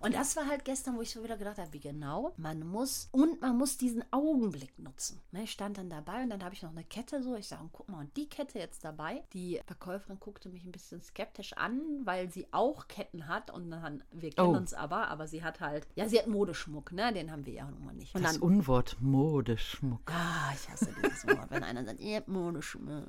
Und 0.00 0.14
das 0.14 0.36
war 0.36 0.46
halt 0.46 0.64
gestern, 0.64 0.96
wo 0.96 1.02
ich 1.02 1.10
so 1.10 1.22
wieder 1.24 1.36
gedacht 1.36 1.58
habe, 1.58 1.72
wie 1.72 1.80
genau, 1.80 2.32
man 2.36 2.60
muss, 2.66 3.08
und 3.12 3.40
man 3.40 3.56
muss 3.56 3.78
diesen 3.78 4.04
Augenblick 4.12 4.78
nutzen. 4.78 5.20
Ne, 5.32 5.42
ich 5.44 5.52
stand 5.52 5.78
dann 5.78 5.88
dabei 5.90 6.22
und 6.22 6.30
dann 6.30 6.44
habe 6.44 6.54
ich 6.54 6.62
noch 6.62 6.70
eine 6.70 6.84
Kette 6.84 7.22
so, 7.22 7.34
ich 7.36 7.48
sage, 7.48 7.62
guck 7.72 7.88
mal, 7.88 8.00
und 8.00 8.16
die 8.16 8.28
Kette 8.28 8.58
jetzt 8.58 8.84
dabei. 8.84 9.22
Die 9.32 9.60
Verkäuferin 9.66 10.20
guckte 10.20 10.48
mich 10.48 10.64
ein 10.64 10.72
bisschen 10.72 11.00
skeptisch 11.02 11.54
an, 11.54 11.80
weil 12.04 12.30
sie 12.30 12.46
auch 12.52 12.88
Ketten 12.88 13.26
hat 13.28 13.50
und 13.50 13.70
dann, 13.70 14.02
wir 14.12 14.30
kennen 14.30 14.48
Oh. 14.48 14.56
uns 14.56 14.74
aber, 14.74 15.08
aber 15.08 15.26
sie 15.26 15.42
hat 15.42 15.60
halt, 15.60 15.86
ja, 15.94 16.08
sie 16.08 16.18
hat 16.18 16.26
Modeschmuck, 16.26 16.92
ne, 16.92 17.12
den 17.12 17.30
haben 17.32 17.46
wir 17.46 17.54
ja 17.54 17.70
nun 17.70 17.84
mal 17.84 17.94
nicht. 17.94 18.14
Und 18.14 18.22
Das 18.22 18.34
dann, 18.34 18.42
Unwort 18.42 18.96
Modeschmuck. 19.00 20.10
ah, 20.12 20.52
ich 20.54 20.68
hasse 20.68 20.94
dieses 21.02 21.26
Wort, 21.26 21.50
wenn 21.50 21.62
einer 21.62 21.84
sagt, 21.84 22.00
ihr 22.00 22.16
habt 22.16 22.28
Modeschmuck, 22.28 23.04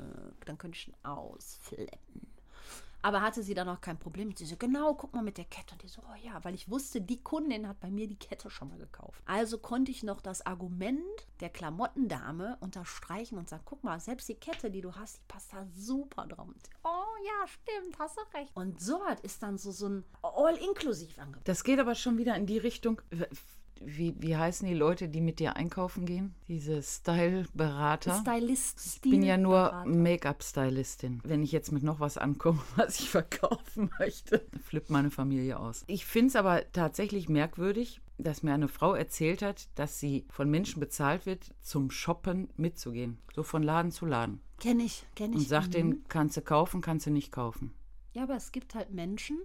dann 0.45 0.57
könnte 0.57 0.77
ich 0.77 0.87
ihn 0.87 0.95
ausflippen. 1.03 2.26
Aber 3.01 3.21
hatte 3.21 3.43
sie 3.43 3.53
dann 3.53 3.69
auch 3.69 3.81
kein 3.81 3.97
Problem. 3.97 4.35
Sie 4.35 4.45
so, 4.45 4.57
genau, 4.57 4.93
guck 4.95 5.13
mal 5.13 5.23
mit 5.23 5.37
der 5.37 5.45
Kette. 5.45 5.73
Und 5.73 5.83
die 5.83 5.87
so, 5.87 6.01
oh 6.01 6.15
ja, 6.23 6.43
weil 6.43 6.55
ich 6.55 6.69
wusste, 6.69 7.01
die 7.01 7.21
Kundin 7.21 7.67
hat 7.67 7.79
bei 7.79 7.89
mir 7.89 8.07
die 8.07 8.17
Kette 8.17 8.49
schon 8.49 8.69
mal 8.69 8.77
gekauft. 8.77 9.21
Also 9.25 9.57
konnte 9.59 9.91
ich 9.91 10.03
noch 10.03 10.21
das 10.21 10.45
Argument 10.45 11.01
der 11.39 11.49
Klamottendame 11.49 12.57
unterstreichen 12.59 13.37
und 13.37 13.49
sagen, 13.49 13.63
guck 13.65 13.83
mal, 13.83 13.99
selbst 13.99 14.27
die 14.29 14.35
Kette, 14.35 14.71
die 14.71 14.81
du 14.81 14.95
hast, 14.95 15.17
die 15.17 15.25
passt 15.27 15.53
da 15.53 15.65
super 15.75 16.25
drauf. 16.27 16.47
Und 16.47 16.69
oh 16.83 17.25
ja, 17.25 17.47
stimmt, 17.47 17.97
hast 17.99 18.17
du 18.17 18.37
recht. 18.37 18.51
Und 18.55 18.81
so 18.81 19.03
hat 19.05 19.19
ist 19.21 19.43
dann 19.43 19.57
so, 19.57 19.71
so 19.71 19.87
ein 19.87 20.03
All-Inklusiv-Angebot. 20.21 21.47
Das 21.47 21.63
geht 21.63 21.79
aber 21.79 21.95
schon 21.95 22.17
wieder 22.17 22.35
in 22.35 22.45
die 22.45 22.57
Richtung. 22.57 23.01
Wie, 23.85 24.15
wie 24.19 24.35
heißen 24.35 24.67
die 24.67 24.73
Leute, 24.73 25.09
die 25.09 25.21
mit 25.21 25.39
dir 25.39 25.55
einkaufen 25.55 26.05
gehen? 26.05 26.33
Diese 26.47 26.81
Style-Berater. 26.81 28.19
Stylist, 28.21 28.81
Ich 28.85 29.01
bin 29.01 29.23
ja 29.23 29.37
nur. 29.37 29.83
Make-up-Stylistin. 29.85 31.21
Wenn 31.23 31.43
ich 31.43 31.51
jetzt 31.51 31.71
mit 31.71 31.83
noch 31.83 31.99
was 31.99 32.17
ankomme, 32.17 32.59
was 32.75 32.99
ich 32.99 33.09
verkaufen 33.09 33.89
möchte, 33.99 34.45
flippt 34.65 34.89
meine 34.89 35.11
Familie 35.11 35.59
aus. 35.59 35.83
Ich 35.87 36.05
finde 36.05 36.27
es 36.29 36.35
aber 36.35 36.71
tatsächlich 36.71 37.29
merkwürdig, 37.29 38.01
dass 38.17 38.43
mir 38.43 38.53
eine 38.53 38.67
Frau 38.67 38.93
erzählt 38.93 39.41
hat, 39.41 39.67
dass 39.75 39.99
sie 39.99 40.25
von 40.29 40.49
Menschen 40.49 40.79
bezahlt 40.79 41.25
wird, 41.25 41.53
zum 41.61 41.91
Shoppen 41.91 42.49
mitzugehen. 42.57 43.17
So 43.35 43.43
von 43.43 43.61
Laden 43.63 43.91
zu 43.91 44.05
Laden. 44.05 44.41
Kenn 44.59 44.79
ich, 44.79 45.05
kenn 45.15 45.31
ich. 45.33 45.39
Und 45.39 45.47
sagt 45.47 45.67
Mhm. 45.67 45.71
denen, 45.71 46.05
kannst 46.07 46.35
du 46.37 46.41
kaufen, 46.41 46.81
kannst 46.81 47.05
du 47.05 47.11
nicht 47.11 47.31
kaufen. 47.31 47.73
Ja, 48.13 48.23
aber 48.23 48.35
es 48.35 48.51
gibt 48.51 48.73
halt 48.73 48.91
Menschen, 48.91 49.37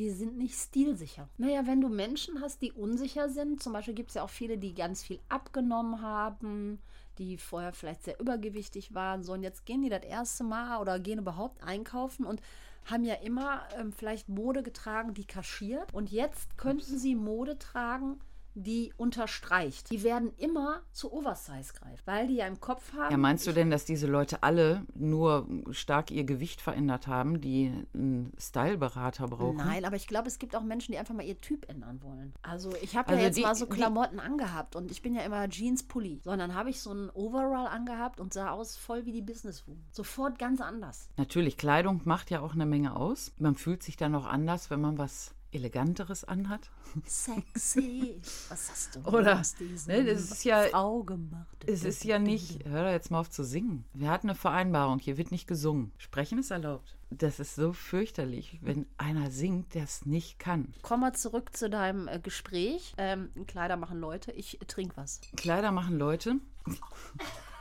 die 0.00 0.10
sind 0.10 0.38
nicht 0.38 0.54
stilsicher. 0.54 1.28
Naja, 1.36 1.66
wenn 1.66 1.82
du 1.82 1.90
Menschen 1.90 2.40
hast, 2.40 2.62
die 2.62 2.72
unsicher 2.72 3.28
sind, 3.28 3.62
zum 3.62 3.74
Beispiel 3.74 3.92
gibt 3.92 4.08
es 4.08 4.14
ja 4.14 4.22
auch 4.22 4.30
viele, 4.30 4.56
die 4.56 4.74
ganz 4.74 5.02
viel 5.02 5.20
abgenommen 5.28 6.00
haben, 6.00 6.78
die 7.18 7.36
vorher 7.36 7.74
vielleicht 7.74 8.04
sehr 8.04 8.18
übergewichtig 8.18 8.94
waren, 8.94 9.22
so 9.22 9.34
und 9.34 9.42
jetzt 9.42 9.66
gehen 9.66 9.82
die 9.82 9.90
das 9.90 10.02
erste 10.02 10.42
Mal 10.42 10.80
oder 10.80 10.98
gehen 10.98 11.18
überhaupt 11.18 11.62
einkaufen 11.62 12.24
und 12.24 12.40
haben 12.86 13.04
ja 13.04 13.16
immer 13.16 13.60
ähm, 13.76 13.92
vielleicht 13.92 14.30
Mode 14.30 14.62
getragen, 14.62 15.12
die 15.12 15.26
kaschiert. 15.26 15.92
Und 15.92 16.10
jetzt 16.10 16.56
könnten 16.56 16.98
sie 16.98 17.14
Mode 17.14 17.58
tragen, 17.58 18.20
die 18.54 18.92
unterstreicht. 18.96 19.90
Die 19.90 20.02
werden 20.02 20.32
immer 20.36 20.82
zu 20.92 21.12
Oversize 21.12 21.72
greifen, 21.72 22.02
weil 22.04 22.26
die 22.26 22.34
ja 22.36 22.46
im 22.46 22.60
Kopf 22.60 22.92
haben. 22.94 23.10
Ja, 23.10 23.16
meinst 23.16 23.46
du 23.46 23.52
denn, 23.52 23.70
dass 23.70 23.84
diese 23.84 24.06
Leute 24.06 24.42
alle 24.42 24.84
nur 24.94 25.46
stark 25.70 26.10
ihr 26.10 26.24
Gewicht 26.24 26.60
verändert 26.60 27.06
haben, 27.06 27.40
die 27.40 27.72
einen 27.94 28.32
Styleberater 28.38 29.28
brauchen? 29.28 29.56
Nein, 29.58 29.84
aber 29.84 29.96
ich 29.96 30.06
glaube, 30.08 30.28
es 30.28 30.38
gibt 30.38 30.56
auch 30.56 30.62
Menschen, 30.62 30.92
die 30.92 30.98
einfach 30.98 31.14
mal 31.14 31.24
ihr 31.24 31.40
Typ 31.40 31.68
ändern 31.70 32.02
wollen. 32.02 32.34
Also 32.42 32.72
ich 32.82 32.96
habe 32.96 33.08
Also 33.10 33.20
ja 33.20 33.26
jetzt 33.26 33.36
die- 33.38 33.42
mal 33.42 33.54
so 33.54 33.66
die- 33.66 33.72
Klamotten 33.76 34.18
angehabt 34.20 34.74
und 34.76 34.90
ich 34.90 35.00
bin 35.02 35.14
ja 35.14 35.22
immer 35.22 35.48
Jeans-Pulli. 35.48 36.20
So, 36.24 36.30
und 36.30 36.38
dann 36.38 36.54
habe 36.54 36.70
ich 36.70 36.80
so 36.80 36.90
einen 36.90 37.10
Overall 37.10 37.66
angehabt 37.68 38.20
und 38.20 38.32
sah 38.32 38.50
aus 38.50 38.76
voll 38.76 39.06
wie 39.06 39.12
die 39.12 39.22
Businesswoman. 39.22 39.84
Sofort 39.92 40.38
ganz 40.38 40.60
anders. 40.60 41.08
Natürlich, 41.16 41.56
Kleidung 41.56 42.00
macht 42.04 42.30
ja 42.30 42.40
auch 42.40 42.54
eine 42.54 42.66
Menge 42.66 42.96
aus. 42.96 43.32
Man 43.38 43.54
fühlt 43.54 43.82
sich 43.82 43.96
dann 43.96 44.14
auch 44.14 44.26
anders, 44.26 44.70
wenn 44.70 44.80
man 44.80 44.98
was 44.98 45.34
Eleganteres 45.52 46.24
anhat. 46.24 46.70
Sexy. 47.06 48.20
Was 48.48 48.70
hast 48.70 48.96
du 48.96 49.00
Oder, 49.08 49.42
ne, 49.86 50.04
das 50.04 50.30
ist 50.30 50.44
ja- 50.44 50.64
Frau 50.70 51.02
gemacht? 51.02 51.46
Es 51.66 51.84
ist 51.84 52.04
ja 52.04 52.18
nicht, 52.18 52.64
hör 52.66 52.84
doch 52.84 52.90
jetzt 52.90 53.10
mal 53.10 53.20
auf 53.20 53.30
zu 53.30 53.44
singen. 53.44 53.84
Wir 53.94 54.10
hatten 54.10 54.28
eine 54.28 54.38
Vereinbarung, 54.38 54.98
hier 54.98 55.16
wird 55.16 55.30
nicht 55.30 55.46
gesungen. 55.46 55.92
Sprechen 55.98 56.38
ist 56.38 56.50
erlaubt. 56.50 56.96
Das 57.10 57.40
ist 57.40 57.56
so 57.56 57.72
fürchterlich, 57.72 58.58
wenn 58.62 58.86
einer 58.96 59.30
singt, 59.32 59.74
der 59.74 59.82
es 59.84 60.06
nicht 60.06 60.38
kann. 60.38 60.72
Komm 60.82 61.00
mal 61.00 61.12
zurück 61.12 61.56
zu 61.56 61.68
deinem 61.68 62.06
äh, 62.06 62.20
Gespräch. 62.20 62.94
Ähm, 62.98 63.30
Kleider 63.48 63.76
machen 63.76 63.98
Leute. 63.98 64.30
Ich 64.32 64.60
trinke 64.68 64.96
was. 64.96 65.20
Kleider 65.36 65.72
machen 65.72 65.98
Leute. 65.98 66.36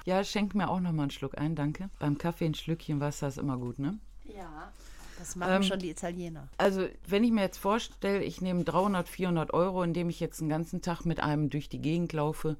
Ja, 0.05 0.23
schenk 0.23 0.55
mir 0.55 0.69
auch 0.69 0.79
noch 0.79 0.93
mal 0.93 1.03
einen 1.03 1.11
Schluck 1.11 1.37
ein, 1.37 1.55
danke. 1.55 1.89
Beim 1.99 2.17
Kaffee 2.17 2.45
ein 2.45 2.55
Schlückchen 2.55 2.99
Wasser 2.99 3.27
ist 3.27 3.37
immer 3.37 3.57
gut, 3.57 3.77
ne? 3.79 3.99
Ja. 4.23 4.71
Das 5.19 5.35
machen 5.35 5.51
Ähm, 5.53 5.63
schon 5.63 5.79
die 5.79 5.89
Italiener. 5.91 6.47
Also, 6.57 6.87
wenn 7.07 7.23
ich 7.23 7.31
mir 7.31 7.41
jetzt 7.41 7.57
vorstelle, 7.57 8.23
ich 8.23 8.41
nehme 8.41 8.63
300, 8.63 9.07
400 9.07 9.53
Euro, 9.53 9.83
indem 9.83 10.09
ich 10.09 10.19
jetzt 10.19 10.39
einen 10.39 10.49
ganzen 10.49 10.81
Tag 10.81 11.05
mit 11.05 11.19
einem 11.19 11.49
durch 11.49 11.69
die 11.69 11.81
Gegend 11.81 12.13
laufe 12.13 12.55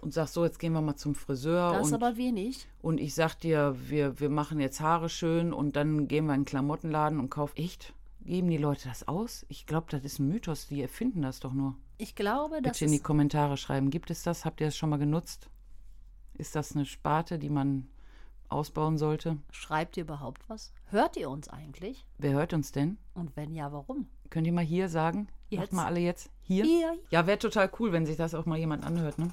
und 0.00 0.12
sag 0.12 0.28
so, 0.28 0.44
jetzt 0.44 0.58
gehen 0.58 0.72
wir 0.74 0.80
mal 0.82 0.96
zum 0.96 1.14
Friseur 1.14 1.72
Das 1.72 1.86
ist 1.88 1.92
und, 1.92 2.02
aber 2.02 2.16
wenig. 2.16 2.68
und 2.82 3.00
ich 3.00 3.14
sag 3.14 3.34
dir, 3.40 3.74
wir, 3.88 4.20
wir 4.20 4.28
machen 4.28 4.60
jetzt 4.60 4.80
Haare 4.80 5.08
schön 5.08 5.52
und 5.52 5.74
dann 5.76 6.06
gehen 6.08 6.26
wir 6.26 6.34
in 6.34 6.42
den 6.42 6.46
Klamottenladen 6.46 7.18
und 7.18 7.30
kaufen. 7.30 7.56
Echt? 7.56 7.94
Geben 8.20 8.50
die 8.50 8.58
Leute 8.58 8.88
das 8.88 9.08
aus? 9.08 9.46
Ich 9.48 9.64
glaube, 9.66 9.86
das 9.90 10.04
ist 10.04 10.18
ein 10.18 10.28
Mythos. 10.28 10.66
Die 10.68 10.82
erfinden 10.82 11.22
das 11.22 11.40
doch 11.40 11.54
nur. 11.54 11.74
Ich 11.96 12.14
glaube, 12.14 12.60
das 12.60 12.72
Bitte 12.74 12.84
in 12.84 12.90
die 12.90 12.98
ist 12.98 13.02
Kommentare 13.04 13.56
schreiben. 13.56 13.90
Gibt 13.90 14.10
es 14.10 14.22
das? 14.22 14.44
Habt 14.44 14.60
ihr 14.60 14.66
das 14.66 14.76
schon 14.76 14.90
mal 14.90 14.98
genutzt? 14.98 15.48
Ist 16.34 16.54
das 16.54 16.76
eine 16.76 16.84
Sparte, 16.84 17.38
die 17.38 17.48
man 17.48 17.88
ausbauen 18.48 18.98
sollte? 18.98 19.38
Schreibt 19.50 19.96
ihr 19.96 20.04
überhaupt 20.04 20.48
was? 20.48 20.72
Hört 20.90 21.16
ihr 21.16 21.30
uns 21.30 21.48
eigentlich? 21.48 22.06
Wer 22.18 22.32
hört 22.32 22.52
uns 22.52 22.72
denn? 22.72 22.98
Und 23.14 23.36
wenn 23.36 23.54
ja, 23.54 23.72
warum? 23.72 24.08
Könnt 24.30 24.46
ihr 24.46 24.52
mal 24.52 24.64
hier 24.64 24.88
sagen? 24.88 25.28
Jetzt. 25.48 25.60
Sagt 25.60 25.72
mal 25.72 25.86
alle 25.86 26.00
jetzt 26.00 26.30
hier. 26.42 26.64
Hier. 26.64 26.98
Ja, 27.10 27.26
wäre 27.26 27.38
total 27.38 27.70
cool, 27.78 27.92
wenn 27.92 28.06
sich 28.06 28.16
das 28.16 28.34
auch 28.34 28.46
mal 28.46 28.58
jemand 28.58 28.84
anhört, 28.84 29.18
ne? 29.18 29.30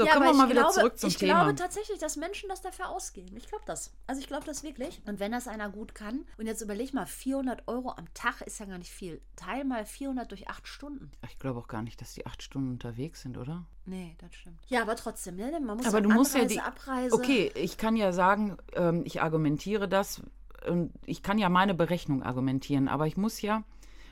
So, 0.00 0.06
ja, 0.06 0.14
kommen 0.14 0.26
aber 0.26 0.34
wir 0.34 0.38
mal 0.38 0.44
ich 0.44 0.50
wieder 0.50 0.60
glaube, 0.62 0.74
zurück 0.74 0.98
zum 0.98 1.08
ich 1.08 1.16
Thema. 1.18 1.40
glaube 1.44 1.54
tatsächlich, 1.56 1.98
dass 1.98 2.16
Menschen 2.16 2.48
das 2.48 2.62
dafür 2.62 2.88
ausgeben. 2.88 3.36
Ich 3.36 3.46
glaube 3.48 3.64
das. 3.66 3.92
Also 4.06 4.20
ich 4.20 4.26
glaube 4.28 4.46
das 4.46 4.62
wirklich. 4.62 5.00
Und 5.06 5.20
wenn 5.20 5.32
das 5.32 5.46
einer 5.48 5.68
gut 5.70 5.94
kann, 5.94 6.24
und 6.38 6.46
jetzt 6.46 6.62
überleg 6.62 6.94
mal, 6.94 7.06
400 7.06 7.68
Euro 7.68 7.90
am 7.90 8.12
Tag 8.14 8.40
ist 8.42 8.58
ja 8.60 8.66
gar 8.66 8.78
nicht 8.78 8.90
viel. 8.90 9.20
Teil 9.36 9.64
mal 9.64 9.84
400 9.84 10.30
durch 10.30 10.48
8 10.48 10.66
Stunden. 10.66 11.10
ich 11.28 11.38
glaube 11.38 11.58
auch 11.60 11.68
gar 11.68 11.82
nicht, 11.82 12.00
dass 12.00 12.14
die 12.14 12.26
acht 12.26 12.42
Stunden 12.42 12.70
unterwegs 12.70 13.20
sind, 13.22 13.36
oder? 13.36 13.66
Nee, 13.84 14.16
das 14.18 14.34
stimmt. 14.34 14.58
Ja, 14.68 14.82
aber 14.82 14.96
trotzdem, 14.96 15.36
ne? 15.36 15.50
Man 15.60 15.76
muss 15.76 15.86
Aber 15.86 15.98
ja 15.98 16.02
du 16.02 16.10
musst 16.10 16.34
ja 16.34 16.40
Anreise, 16.40 16.54
die. 16.54 16.60
Abreise. 16.60 17.14
Okay, 17.14 17.52
ich 17.54 17.76
kann 17.76 17.96
ja 17.96 18.12
sagen, 18.12 18.56
ähm, 18.74 19.02
ich 19.04 19.20
argumentiere 19.22 19.88
das 19.88 20.22
und 20.68 20.92
ich 21.06 21.22
kann 21.22 21.38
ja 21.38 21.48
meine 21.48 21.74
Berechnung 21.74 22.22
argumentieren, 22.22 22.88
aber 22.88 23.06
ich 23.06 23.16
muss 23.16 23.40
ja, 23.42 23.64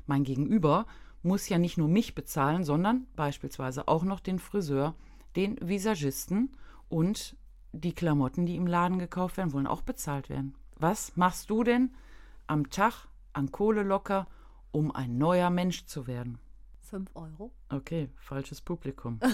mein 0.07 0.25
Gegenüber 0.25 0.87
muss 1.23 1.49
ja 1.49 1.59
nicht 1.59 1.79
nur 1.79 1.89
mich 1.89 2.15
bezahlen, 2.15 2.65
sondern 2.65 3.07
beispielsweise 3.17 3.89
auch 3.89 4.05
noch 4.05 4.21
den 4.21 4.39
Friseur, 4.39 4.95
den 5.39 5.57
Visagisten 5.67 6.57
und 6.89 7.37
die 7.73 7.95
Klamotten, 7.95 8.45
die 8.45 8.57
im 8.57 8.67
Laden 8.67 8.99
gekauft 8.99 9.37
werden, 9.37 9.53
wollen 9.53 9.67
auch 9.67 9.83
bezahlt 9.83 10.29
werden. 10.29 10.55
Was 10.77 11.17
machst 11.17 11.49
du 11.49 11.65
denn 11.65 11.95
am 12.47 12.69
Tag 12.71 13.07
an 13.33 13.53
Kohle 13.53 13.85
locker, 13.85 14.27
um 14.73 14.91
ein 14.95 15.17
neuer 15.17 15.51
Mensch 15.51 15.87
zu 15.87 16.07
werden? 16.07 16.39
5 16.81 17.11
Euro. 17.15 17.53
Okay, 17.71 18.11
falsches 18.17 18.61
Publikum. 18.61 19.21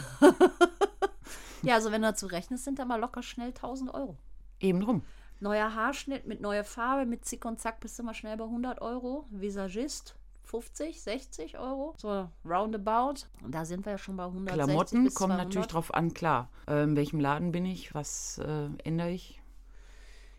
Ja, 1.64 1.76
also 1.76 1.90
wenn 1.90 2.02
du 2.02 2.08
dazu 2.08 2.26
rechnest, 2.26 2.64
sind 2.64 2.78
da 2.78 2.84
mal 2.84 3.00
locker 3.00 3.23
schnell 3.23 3.49
1000 3.49 3.94
Euro. 3.94 4.18
Eben 4.61 4.80
drum. 4.80 5.02
Neuer 5.40 5.75
Haarschnitt 5.75 6.26
mit 6.26 6.42
neuer 6.42 6.62
Farbe, 6.62 7.06
mit 7.06 7.25
Zick 7.25 7.46
und 7.46 7.58
Zack 7.58 7.80
bist 7.80 7.99
du 7.99 8.02
mal 8.02 8.12
schnell 8.12 8.37
bei 8.37 8.44
100 8.44 8.82
Euro. 8.82 9.26
Visagist 9.30 10.14
50, 10.54 11.02
60 11.02 11.58
Euro. 11.58 11.94
So 11.96 12.28
roundabout. 12.44 13.26
Und 13.42 13.52
da 13.52 13.64
sind 13.64 13.84
wir 13.84 13.92
ja 13.92 13.99
schon 13.99 14.16
bei 14.16 14.25
160 14.25 14.64
Klamotten 14.64 15.04
bis 15.04 15.14
kommen 15.14 15.32
200. 15.32 15.46
natürlich 15.49 15.66
drauf 15.66 15.92
an, 15.92 16.14
klar. 16.14 16.49
Äh, 16.68 16.84
in 16.84 16.94
welchem 16.94 17.18
Laden 17.18 17.50
bin 17.50 17.66
ich? 17.66 17.92
Was 17.92 18.38
äh, 18.38 18.68
ändere 18.84 19.11
ich? 19.11 19.40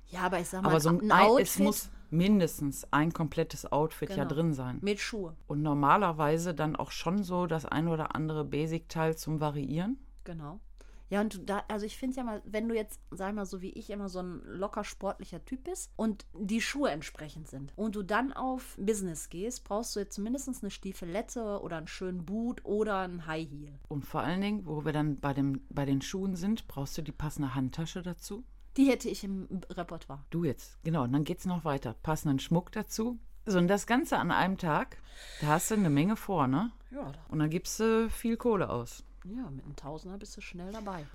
Ja, 0.07 0.22
aber 0.22 0.39
ich 0.39 0.48
sag 0.48 0.62
mal, 0.62 0.69
Aber 0.69 0.79
so 0.79 0.88
ein, 0.89 1.12
ein 1.12 1.12
Outfit 1.12 1.48
es 1.48 1.60
muss 1.60 1.89
mindestens 2.12 2.88
ein 2.93 3.12
komplettes 3.12 3.69
Outfit 3.69 4.10
ja 4.12 4.24
Genau. 4.24 4.27
drin 4.29 4.53
sein. 4.53 4.77
mit 4.81 5.00
Schuhe. 5.01 5.36
Und 5.48 5.62
normalerweise 5.63 6.53
dann 6.53 6.77
auch 6.77 6.91
schon 6.91 7.24
so 7.24 7.45
das 7.45 7.65
ein 7.65 7.89
oder 7.89 8.15
andere 8.15 8.45
Basic-Teil 8.45 9.17
zum 9.17 9.41
Variieren. 9.41 9.98
Genau. 10.24 10.62
Ja, 11.09 11.21
und 11.21 11.33
du 11.33 11.39
da, 11.39 11.63
also 11.67 11.85
ich 11.85 11.97
finde 11.97 12.17
ja 12.17 12.24
mal, 12.24 12.41
wenn 12.45 12.67
du 12.67 12.75
jetzt, 12.75 13.00
sag 13.12 13.35
mal 13.35 13.45
so 13.45 13.62
wie 13.62 13.71
ich, 13.71 13.89
immer 13.89 14.09
so 14.09 14.19
ein 14.19 14.41
locker 14.45 14.83
sportlicher 14.83 15.43
Typ 15.45 15.65
bist 15.65 15.91
und 15.95 16.25
die 16.33 16.62
Schuhe 16.62 16.89
entsprechend 16.89 17.47
sind 17.47 17.74
und 17.75 17.95
du 17.95 18.03
dann 18.03 18.33
auf 18.33 18.75
Business 18.79 19.29
gehst, 19.29 19.63
brauchst 19.63 19.95
du 19.95 20.00
jetzt 20.00 20.17
mindestens 20.17 20.63
eine 20.63 20.71
Stiefelette 20.71 21.62
oder 21.62 21.77
einen 21.77 21.88
schönen 21.88 22.25
Boot 22.25 22.65
oder 22.65 23.00
ein 23.00 23.27
High 23.27 23.50
Heel. 23.50 23.79
Und 23.88 24.05
vor 24.05 24.21
allen 24.21 24.41
Dingen, 24.41 24.65
wo 24.65 24.83
wir 24.83 24.93
dann 24.93 25.17
bei, 25.17 25.33
dem, 25.33 25.62
bei 25.69 25.85
den 25.85 26.01
Schuhen 26.01 26.35
sind, 26.35 26.67
brauchst 26.67 26.97
du 26.97 27.01
die 27.01 27.12
passende 27.12 27.53
Handtasche 27.53 28.01
dazu. 28.01 28.43
Die 28.77 28.89
hätte 28.89 29.07
ich 29.07 29.24
im 29.24 29.47
Repertoire. 29.69 30.25
Du 30.31 30.43
jetzt, 30.43 30.83
genau. 30.83 31.03
Und 31.03 31.13
dann 31.13 31.24
geht 31.24 31.39
es 31.39 31.45
noch 31.45 31.63
weiter. 31.63 31.95
Passenden 32.03 32.39
Schmuck 32.39 32.71
dazu. 32.74 33.19
So, 33.45 33.57
und 33.57 33.67
das 33.67 33.88
Ganze 33.88 34.17
an 34.17 34.31
einem 34.31 34.57
Tag, 34.57 34.97
da 35.39 35.47
hast 35.47 35.69
du 35.69 35.75
eine 35.75 35.89
Menge 35.89 36.15
vor, 36.15 36.47
ne? 36.47 36.71
Ja, 36.91 37.12
da, 37.12 37.19
Und 37.29 37.39
dann 37.39 37.50
gibst 37.50 37.79
du 37.79 38.09
viel 38.09 38.38
Kohle 38.38 38.69
aus. 38.69 39.03
Ja, 39.25 39.50
mit 39.50 39.65
einem 39.65 39.75
Tausender 39.75 40.17
bist 40.17 40.36
du 40.38 40.41
schnell 40.41 40.72
dabei. 40.72 41.05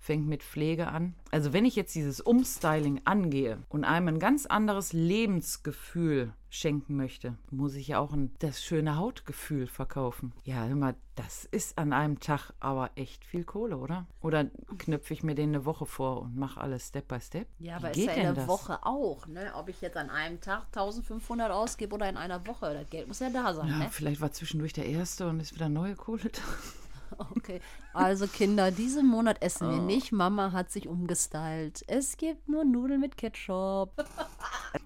fängt 0.00 0.26
mit 0.28 0.42
Pflege 0.42 0.88
an. 0.88 1.14
Also 1.32 1.52
wenn 1.52 1.64
ich 1.64 1.76
jetzt 1.76 1.94
dieses 1.94 2.20
Umstyling 2.20 3.00
angehe 3.04 3.58
und 3.68 3.84
einem 3.84 4.08
ein 4.08 4.18
ganz 4.20 4.46
anderes 4.46 4.92
Lebensgefühl 4.92 6.32
schenken 6.50 6.96
möchte, 6.96 7.36
muss 7.50 7.74
ich 7.74 7.88
ja 7.88 7.98
auch 7.98 8.12
ein, 8.14 8.32
das 8.38 8.62
schöne 8.64 8.96
Hautgefühl 8.96 9.66
verkaufen. 9.66 10.32
Ja, 10.44 10.66
mal, 10.74 10.94
das 11.14 11.44
ist 11.44 11.76
an 11.76 11.92
einem 11.92 12.20
Tag 12.20 12.52
aber 12.60 12.90
echt 12.94 13.24
viel 13.24 13.44
Kohle, 13.44 13.76
oder? 13.76 14.06
Oder 14.22 14.46
knüpfe 14.78 15.12
ich 15.12 15.22
mir 15.22 15.34
den 15.34 15.50
eine 15.50 15.64
Woche 15.66 15.84
vor 15.84 16.22
und 16.22 16.36
mache 16.36 16.58
alles 16.60 16.88
Step 16.88 17.08
by 17.08 17.20
Step? 17.20 17.48
Ja, 17.58 17.72
Wie 17.72 17.72
aber 17.72 17.90
ist 17.90 17.96
geht 17.96 18.06
ja 18.06 18.28
in 18.30 18.34
der? 18.34 18.46
Woche 18.48 18.78
auch, 18.86 19.26
ne? 19.26 19.52
Ob 19.56 19.68
ich 19.68 19.80
jetzt 19.82 19.96
an 19.98 20.08
einem 20.08 20.40
Tag 20.40 20.66
1500 20.68 21.50
ausgebe 21.50 21.94
oder 21.94 22.08
in 22.08 22.16
einer 22.16 22.46
Woche, 22.46 22.72
das 22.72 22.88
Geld 22.88 23.08
muss 23.08 23.18
ja 23.20 23.28
da 23.30 23.52
sein, 23.52 23.68
Ja, 23.68 23.78
ne? 23.78 23.88
vielleicht 23.90 24.20
war 24.22 24.32
zwischendurch 24.32 24.72
der 24.72 24.86
erste 24.86 25.28
und 25.28 25.40
ist 25.40 25.54
wieder 25.54 25.68
neue 25.68 25.96
Kohle 25.96 26.30
da. 26.30 26.40
Okay. 27.36 27.60
Also 27.92 28.26
Kinder, 28.26 28.70
diesen 28.70 29.06
Monat 29.06 29.42
essen 29.42 29.68
Oh. 29.68 29.70
wir 29.72 29.80
nicht. 29.80 30.12
Mama 30.12 30.52
hat 30.52 30.70
sich 30.70 30.88
umgestylt. 30.88 31.82
Es 31.86 32.16
gibt 32.16 32.48
nur 32.48 32.64
Nudeln 32.64 33.00
mit 33.00 33.16
Ketchup. 33.16 33.90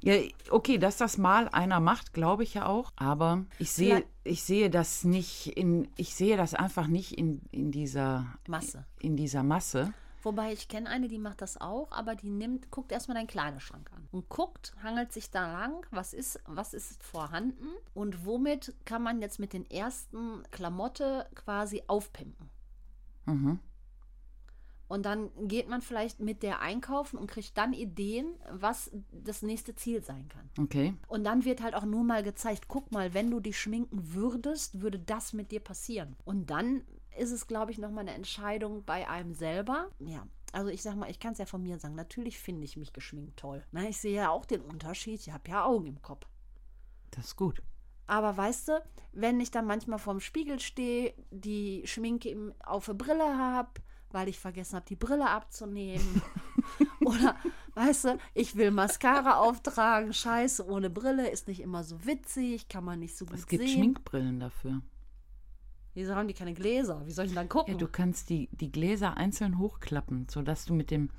Ja, 0.01 0.15
okay, 0.51 0.79
dass 0.79 0.97
das 0.97 1.19
mal 1.19 1.49
einer 1.49 1.81
macht, 1.81 2.13
glaube 2.13 2.45
ich 2.45 2.55
ja 2.55 2.67
auch. 2.67 2.93
Aber 2.97 3.45
ich 3.59 3.73
sehe, 3.73 4.05
ich 4.23 4.43
sehe 4.45 4.71
das 4.71 5.03
nicht 5.05 5.49
in, 5.57 5.89
ich 5.97 6.15
sehe 6.15 6.37
das 6.37 6.55
einfach 6.55 6.87
nicht 6.87 7.19
in, 7.19 7.41
in 7.51 7.73
dieser 7.73 8.27
Masse. 8.47 8.85
in 9.01 9.17
dieser 9.17 9.43
Masse. 9.43 9.93
Wobei 10.23 10.53
ich 10.53 10.69
kenne 10.69 10.89
eine, 10.89 11.09
die 11.09 11.19
macht 11.19 11.43
das 11.43 11.61
auch, 11.61 11.91
aber 11.91 12.15
die 12.15 12.31
nimmt, 12.31 12.71
guckt 12.71 12.93
erstmal 12.93 13.17
deinen 13.17 13.27
Kleiderschrank 13.27 13.91
an 13.93 14.09
und 14.13 14.29
guckt, 14.29 14.75
hangelt 14.83 15.13
sich 15.13 15.31
da 15.31 15.51
lang, 15.51 15.85
was 15.91 16.15
ist, 16.15 16.41
was 16.47 16.75
ist 16.75 17.03
vorhanden 17.03 17.69
und 17.93 18.25
womit 18.25 18.75
kann 18.85 19.03
man 19.03 19.21
jetzt 19.21 19.41
mit 19.41 19.53
den 19.53 19.69
ersten 19.69 20.43
Klamotte 20.51 21.27
quasi 21.35 21.83
aufpimpen. 21.89 22.51
Mhm. 23.27 23.59
Und 24.93 25.07
dann 25.07 25.31
geht 25.49 25.71
man 25.71 25.81
vielleicht 25.81 26.21
mit 26.21 26.43
der 26.43 26.61
einkaufen 26.61 27.17
und 27.17 27.27
kriegt 27.27 27.57
dann 27.57 27.73
Ideen, 27.73 28.27
was 28.51 28.91
das 29.11 29.41
nächste 29.41 29.75
Ziel 29.75 30.03
sein 30.03 30.29
kann. 30.29 30.51
Okay. 30.63 30.93
Und 31.09 31.25
dann 31.25 31.47
wird 31.47 31.63
halt 31.63 31.75
auch 31.75 31.87
nur 31.87 32.05
mal 32.05 32.23
gezeigt, 32.23 32.69
guck 32.69 32.93
mal, 32.93 33.15
wenn 33.15 33.31
du 33.31 33.41
dich 33.41 33.59
schminken 33.59 34.13
würdest, 34.13 34.83
würde 34.83 34.99
das 34.99 35.33
mit 35.33 35.51
dir 35.51 35.61
passieren. 35.61 36.15
Und 36.27 36.51
dann 36.51 36.83
ist 37.19 37.33
es, 37.33 37.47
glaube 37.47 37.71
ich, 37.71 37.79
nochmal 37.79 38.03
eine 38.03 38.15
Entscheidung 38.15 38.85
bei 38.85 39.09
einem 39.09 39.35
selber. 39.35 39.91
Ja, 39.99 40.27
also 40.53 40.69
ich 40.71 40.83
sag 40.83 40.97
mal, 40.97 41.11
ich 41.11 41.19
kann 41.19 41.33
es 41.33 41.39
ja 41.39 41.47
von 41.47 41.63
mir 41.63 41.79
sagen, 41.79 41.95
natürlich 41.95 42.39
finde 42.39 42.65
ich 42.65 42.77
mich 42.77 42.93
geschminkt 42.93 43.39
toll. 43.39 43.65
Na, 43.73 43.89
ich 43.89 43.99
sehe 43.99 44.15
ja 44.15 44.31
auch 44.31 44.45
den 44.45 44.61
Unterschied, 44.61 45.21
ich 45.21 45.33
habe 45.33 45.49
ja 45.51 45.65
Augen 45.65 45.87
im 45.87 46.03
Kopf. 46.03 46.27
Das 47.11 47.27
ist 47.27 47.37
gut. 47.37 47.63
Aber 48.07 48.37
weißt 48.37 48.69
du, 48.69 48.85
wenn 49.13 49.41
ich 49.41 49.51
dann 49.51 49.67
manchmal 49.67 49.99
vorm 49.99 50.21
Spiegel 50.21 50.61
stehe, 50.61 51.15
die 51.31 51.83
Schminke 51.87 52.29
im, 52.29 52.53
auf 52.65 52.87
der 52.87 52.95
Brille 52.95 53.39
habe, 53.39 53.81
weil 54.11 54.29
ich 54.29 54.39
vergessen 54.39 54.77
habe, 54.77 54.87
die 54.87 54.97
Brille 54.97 55.29
abzunehmen. 55.29 56.23
Oder, 57.01 57.37
weißt 57.75 58.05
du, 58.05 58.19
ich 58.35 58.57
will 58.57 58.71
Mascara 58.71 59.39
auftragen, 59.39 60.13
scheiße, 60.13 60.67
ohne 60.67 60.91
Brille 60.91 61.31
ist 61.31 61.49
nicht 61.49 61.61
immer 61.61 61.85
so 61.85 62.05
witzig, 62.05 62.69
kann 62.69 62.85
man 62.85 62.99
nicht 62.99 63.17
so 63.17 63.25
gut 63.25 63.39
Es 63.39 63.47
gibt 63.47 63.65
sehen. 63.65 63.75
Schminkbrillen 63.75 64.41
dafür. 64.41 64.83
Wieso 65.95 66.15
haben 66.15 66.29
die 66.29 66.35
keine 66.35 66.55
Gläser? 66.55 67.03
Wie 67.07 67.13
soll 67.13 67.27
ich 67.27 67.33
denn 67.33 67.37
dann 67.37 67.49
gucken? 67.49 67.75
Ja, 67.75 67.79
du 67.79 67.87
kannst 67.87 68.31
die, 68.31 68.49
die 68.53 68.73
Gläser 68.73 69.17
einzeln 69.17 69.59
hochklappen, 69.59 70.27
sodass 70.31 70.65
du 70.65 70.75
mit 70.75 70.91
dem, 70.91 71.11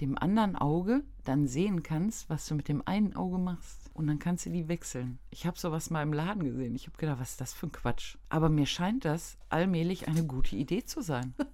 dem 0.00 0.16
anderen 0.16 0.56
Auge 0.56 1.02
dann 1.24 1.48
sehen 1.48 1.82
kannst, 1.82 2.30
was 2.30 2.46
du 2.46 2.54
mit 2.54 2.68
dem 2.68 2.86
einen 2.86 3.16
Auge 3.16 3.38
machst. 3.38 3.90
Und 3.92 4.06
dann 4.06 4.18
kannst 4.18 4.46
du 4.46 4.50
die 4.50 4.68
wechseln. 4.68 5.18
Ich 5.30 5.46
habe 5.46 5.58
sowas 5.58 5.90
mal 5.90 6.02
im 6.02 6.12
Laden 6.12 6.44
gesehen. 6.44 6.74
Ich 6.76 6.86
habe 6.86 6.96
gedacht, 6.96 7.18
was 7.18 7.32
ist 7.32 7.40
das 7.40 7.52
für 7.52 7.66
ein 7.66 7.72
Quatsch? 7.72 8.16
Aber 8.28 8.48
mir 8.48 8.66
scheint 8.66 9.04
das 9.04 9.36
allmählich 9.48 10.06
eine 10.06 10.24
gute 10.24 10.56
Idee 10.56 10.84
zu 10.84 11.02
sein. 11.02 11.34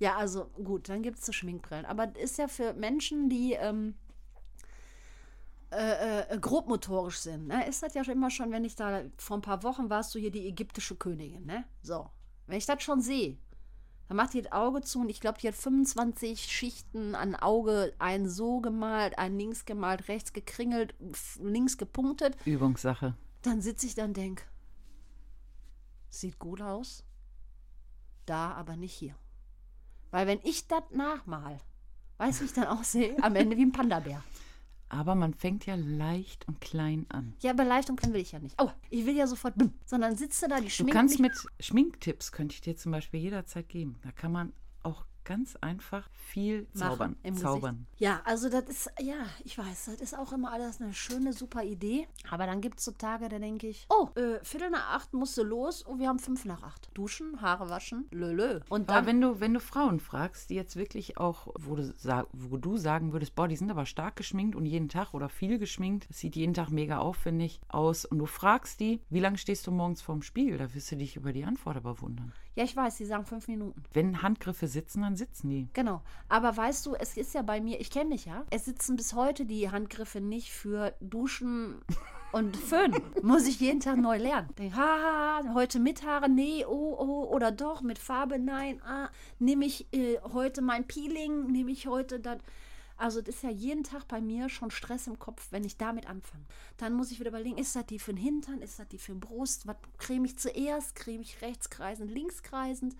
Ja, 0.00 0.16
also 0.16 0.46
gut, 0.64 0.88
dann 0.88 1.02
gibt 1.02 1.18
es 1.18 1.26
so 1.26 1.32
Schminkbrillen. 1.32 1.84
Aber 1.84 2.06
das 2.06 2.22
ist 2.22 2.38
ja 2.38 2.48
für 2.48 2.72
Menschen, 2.72 3.28
die 3.28 3.52
ähm, 3.52 3.94
äh, 5.70 6.22
äh, 6.22 6.38
grobmotorisch 6.38 7.18
sind. 7.18 7.46
Ne? 7.46 7.68
Ist 7.68 7.82
das 7.82 7.94
ja 7.94 8.02
schon 8.02 8.14
immer 8.14 8.30
schon, 8.30 8.50
wenn 8.50 8.64
ich 8.64 8.74
da 8.74 9.02
vor 9.16 9.38
ein 9.38 9.42
paar 9.42 9.62
Wochen 9.62 9.88
warst, 9.88 10.14
du 10.14 10.18
hier 10.18 10.30
die 10.30 10.46
ägyptische 10.46 10.96
Königin. 10.96 11.46
Ne? 11.46 11.64
So, 11.82 12.08
wenn 12.46 12.58
ich 12.58 12.66
das 12.66 12.82
schon 12.82 13.00
sehe, 13.00 13.38
dann 14.08 14.16
macht 14.16 14.34
die 14.34 14.42
das 14.42 14.50
Auge 14.50 14.80
zu 14.80 15.02
und 15.02 15.08
ich 15.08 15.20
glaube, 15.20 15.38
die 15.38 15.46
hat 15.46 15.54
25 15.54 16.42
Schichten 16.42 17.14
an 17.14 17.36
Auge, 17.36 17.94
ein 18.00 18.28
so 18.28 18.60
gemalt, 18.60 19.16
ein 19.18 19.38
links 19.38 19.64
gemalt, 19.64 20.08
rechts 20.08 20.32
gekringelt, 20.32 20.96
links 21.40 21.78
gepunktet. 21.78 22.36
Übungssache. 22.44 23.14
Dann 23.42 23.62
sitze 23.62 23.86
ich 23.86 23.94
dann 23.94 24.06
und 24.06 24.16
denke, 24.16 24.42
sieht 26.08 26.40
gut 26.40 26.60
aus, 26.60 27.04
da 28.26 28.50
aber 28.54 28.74
nicht 28.74 28.94
hier. 28.94 29.14
Weil 30.10 30.26
wenn 30.26 30.40
ich 30.42 30.66
das 30.66 30.82
nachmal, 30.90 31.60
weiß 32.18 32.40
wie 32.40 32.46
ich 32.46 32.52
dann 32.52 32.66
aussehe, 32.66 33.16
am 33.22 33.36
Ende 33.36 33.56
wie 33.56 33.64
ein 33.64 33.70
Panda-Bär. 33.70 34.24
Aber 34.90 35.14
man 35.14 35.34
fängt 35.34 35.66
ja 35.66 35.76
leicht 35.76 36.46
und 36.48 36.60
klein 36.60 37.06
an. 37.08 37.34
Ja, 37.40 37.52
aber 37.52 37.64
leicht 37.64 37.88
und 37.90 37.96
klein 37.96 38.12
will 38.12 38.20
ich 38.20 38.32
ja 38.32 38.40
nicht. 38.40 38.60
Oh, 38.60 38.70
ich 38.90 39.06
will 39.06 39.16
ja 39.16 39.28
sofort, 39.28 39.56
bim. 39.56 39.72
sondern 39.86 40.16
sitze 40.16 40.48
da, 40.48 40.56
die 40.56 40.64
Du 40.64 40.70
schminkt 40.70 40.92
kannst 40.92 41.20
mit 41.20 41.32
Schminktipps, 41.60 42.32
könnte 42.32 42.54
ich 42.54 42.60
dir 42.60 42.76
zum 42.76 42.90
Beispiel 42.92 43.20
jederzeit 43.20 43.68
geben. 43.68 44.00
Da 44.02 44.10
kann 44.10 44.32
man 44.32 44.52
auch 44.82 45.04
ganz 45.24 45.56
einfach 45.60 46.08
viel 46.12 46.62
machen 46.74 46.74
zaubern. 46.74 47.16
im 47.22 47.36
zaubern. 47.36 47.74
Gesicht. 47.76 48.00
Ja, 48.00 48.20
also 48.24 48.48
das 48.48 48.64
ist, 48.64 48.90
ja, 49.00 49.26
ich 49.44 49.58
weiß, 49.58 49.86
das 49.86 50.00
ist 50.00 50.18
auch 50.18 50.32
immer 50.32 50.52
alles 50.52 50.80
eine 50.80 50.92
schöne, 50.92 51.32
super 51.32 51.62
Idee. 51.62 52.06
Aber 52.30 52.46
dann 52.46 52.60
gibt 52.60 52.78
es 52.78 52.84
so 52.84 52.92
Tage, 52.92 53.28
da 53.28 53.38
denke 53.38 53.68
ich, 53.68 53.86
oh, 53.88 54.08
äh, 54.16 54.42
Viertel 54.44 54.70
nach 54.70 54.90
acht 54.90 55.12
musst 55.12 55.36
du 55.36 55.42
los 55.42 55.82
und 55.82 55.98
wir 55.98 56.08
haben 56.08 56.18
fünf 56.18 56.44
nach 56.44 56.62
acht. 56.62 56.90
Duschen, 56.94 57.40
Haare 57.40 57.68
waschen, 57.68 58.06
lölö. 58.10 58.60
Und 58.68 58.90
dann, 58.90 58.96
Aber 58.98 59.06
wenn 59.06 59.20
du, 59.20 59.40
wenn 59.40 59.54
du 59.54 59.60
Frauen 59.60 60.00
fragst, 60.00 60.50
die 60.50 60.54
jetzt 60.54 60.76
wirklich 60.76 61.18
auch, 61.18 61.48
wo 61.58 61.76
du, 61.76 61.94
wo 62.32 62.56
du 62.56 62.76
sagen 62.76 63.12
würdest, 63.12 63.34
boah, 63.34 63.48
die 63.48 63.56
sind 63.56 63.70
aber 63.70 63.86
stark 63.86 64.16
geschminkt 64.16 64.56
und 64.56 64.66
jeden 64.66 64.88
Tag 64.88 65.14
oder 65.14 65.28
viel 65.28 65.58
geschminkt, 65.58 66.08
das 66.08 66.18
sieht 66.18 66.36
jeden 66.36 66.54
Tag 66.54 66.70
mega 66.70 66.98
aufwendig 66.98 67.60
aus 67.68 68.04
und 68.04 68.18
du 68.18 68.26
fragst 68.26 68.80
die, 68.80 69.00
wie 69.10 69.20
lange 69.20 69.38
stehst 69.38 69.66
du 69.66 69.70
morgens 69.70 70.02
vorm 70.02 70.22
Spiegel, 70.22 70.58
da 70.58 70.74
wirst 70.74 70.90
du 70.92 70.96
dich 70.96 71.16
über 71.16 71.32
die 71.32 71.44
Antwort 71.44 71.76
aber 71.76 72.00
wundern. 72.00 72.32
Ja, 72.56 72.64
ich 72.64 72.76
weiß, 72.76 72.96
sie 72.96 73.06
sagen 73.06 73.24
fünf 73.24 73.46
Minuten. 73.48 73.82
Wenn 73.92 74.22
Handgriffe 74.22 74.66
sitzen, 74.66 75.02
dann 75.02 75.16
sitzen 75.16 75.48
die. 75.50 75.68
Genau. 75.72 76.02
Aber 76.28 76.56
weißt 76.56 76.84
du, 76.86 76.94
es 76.94 77.16
ist 77.16 77.34
ja 77.34 77.42
bei 77.42 77.60
mir, 77.60 77.80
ich 77.80 77.90
kenne 77.90 78.10
dich 78.10 78.26
ja, 78.26 78.44
es 78.50 78.64
sitzen 78.64 78.96
bis 78.96 79.14
heute 79.14 79.44
die 79.44 79.70
Handgriffe 79.70 80.20
nicht 80.20 80.50
für 80.50 80.94
Duschen 81.00 81.80
und 82.32 82.56
Föhn. 82.56 82.94
Muss 83.22 83.46
ich 83.46 83.60
jeden 83.60 83.80
Tag 83.80 83.98
neu 83.98 84.18
lernen. 84.18 84.48
Denk, 84.58 84.74
haha, 84.74 85.54
heute 85.54 85.78
mit 85.78 86.04
Haare, 86.04 86.28
nee, 86.28 86.64
oh, 86.66 86.96
oh, 86.98 87.24
oder 87.32 87.52
doch, 87.52 87.82
mit 87.82 87.98
Farbe, 87.98 88.38
nein, 88.38 88.80
ah, 88.82 89.08
nehme 89.38 89.64
ich 89.64 89.86
äh, 89.92 90.18
heute 90.32 90.60
mein 90.60 90.86
Peeling, 90.86 91.46
nehme 91.52 91.70
ich 91.70 91.86
heute 91.86 92.18
das. 92.18 92.38
Also 93.00 93.22
das 93.22 93.36
ist 93.36 93.42
ja 93.42 93.50
jeden 93.50 93.82
Tag 93.82 94.06
bei 94.08 94.20
mir 94.20 94.50
schon 94.50 94.70
Stress 94.70 95.06
im 95.06 95.18
Kopf, 95.18 95.46
wenn 95.50 95.64
ich 95.64 95.78
damit 95.78 96.06
anfange. 96.06 96.44
Dann 96.76 96.92
muss 96.92 97.10
ich 97.10 97.18
wieder 97.18 97.30
überlegen, 97.30 97.56
ist 97.56 97.74
das 97.74 97.86
die 97.86 97.98
für 97.98 98.12
den 98.12 98.22
Hintern, 98.22 98.60
ist 98.60 98.78
das 98.78 98.88
die 98.88 98.98
für 98.98 99.12
den 99.12 99.20
Brust, 99.20 99.66
was 99.66 99.76
creme 99.96 100.26
ich 100.26 100.38
zuerst, 100.38 100.94
creme 100.96 101.22
ich 101.22 101.40
rechts 101.40 101.70
kreisend, 101.70 102.10
links 102.10 102.42
kreisend. 102.42 102.94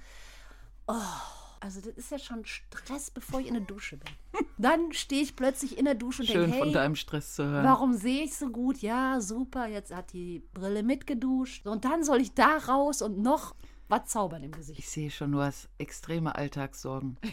Also 1.60 1.82
das 1.82 1.92
ist 1.96 2.10
ja 2.10 2.18
schon 2.18 2.46
Stress, 2.46 3.10
bevor 3.10 3.40
ich 3.40 3.46
in 3.46 3.52
der 3.52 3.62
Dusche 3.62 3.98
bin. 3.98 4.10
Dann 4.56 4.90
stehe 4.94 5.22
ich 5.22 5.36
plötzlich 5.36 5.76
in 5.76 5.84
der 5.84 5.96
Dusche 5.96 6.22
und 6.22 6.28
Schön 6.28 6.42
denke, 6.44 6.56
von 6.56 6.68
hey, 6.68 6.72
deinem 6.74 6.96
Stress 6.96 7.34
zu 7.34 7.44
hören. 7.44 7.64
warum 7.66 7.92
sehe 7.92 8.24
ich 8.24 8.34
so 8.34 8.48
gut? 8.48 8.78
Ja, 8.78 9.20
super, 9.20 9.66
jetzt 9.66 9.94
hat 9.94 10.14
die 10.14 10.42
Brille 10.54 10.82
mitgeduscht. 10.82 11.66
Und 11.66 11.84
dann 11.84 12.04
soll 12.04 12.22
ich 12.22 12.32
da 12.32 12.56
raus 12.56 13.02
und 13.02 13.18
noch 13.18 13.54
was 13.88 14.06
zaubern 14.06 14.42
im 14.44 14.52
Gesicht. 14.52 14.78
Ich 14.78 14.88
sehe 14.88 15.10
schon, 15.10 15.32
du 15.32 15.40
hast 15.40 15.68
extreme 15.76 16.34
Alltagssorgen. 16.34 17.18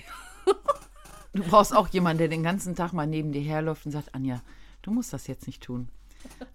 Du 1.37 1.43
brauchst 1.43 1.75
auch 1.75 1.87
jemanden, 1.89 2.17
der 2.17 2.29
den 2.29 2.41
ganzen 2.41 2.75
Tag 2.75 2.93
mal 2.93 3.05
neben 3.05 3.31
dir 3.31 3.41
herläuft 3.41 3.85
und 3.85 3.91
sagt, 3.91 4.15
Anja, 4.15 4.41
du 4.81 4.89
musst 4.89 5.13
das 5.13 5.27
jetzt 5.27 5.45
nicht 5.45 5.61
tun. 5.61 5.87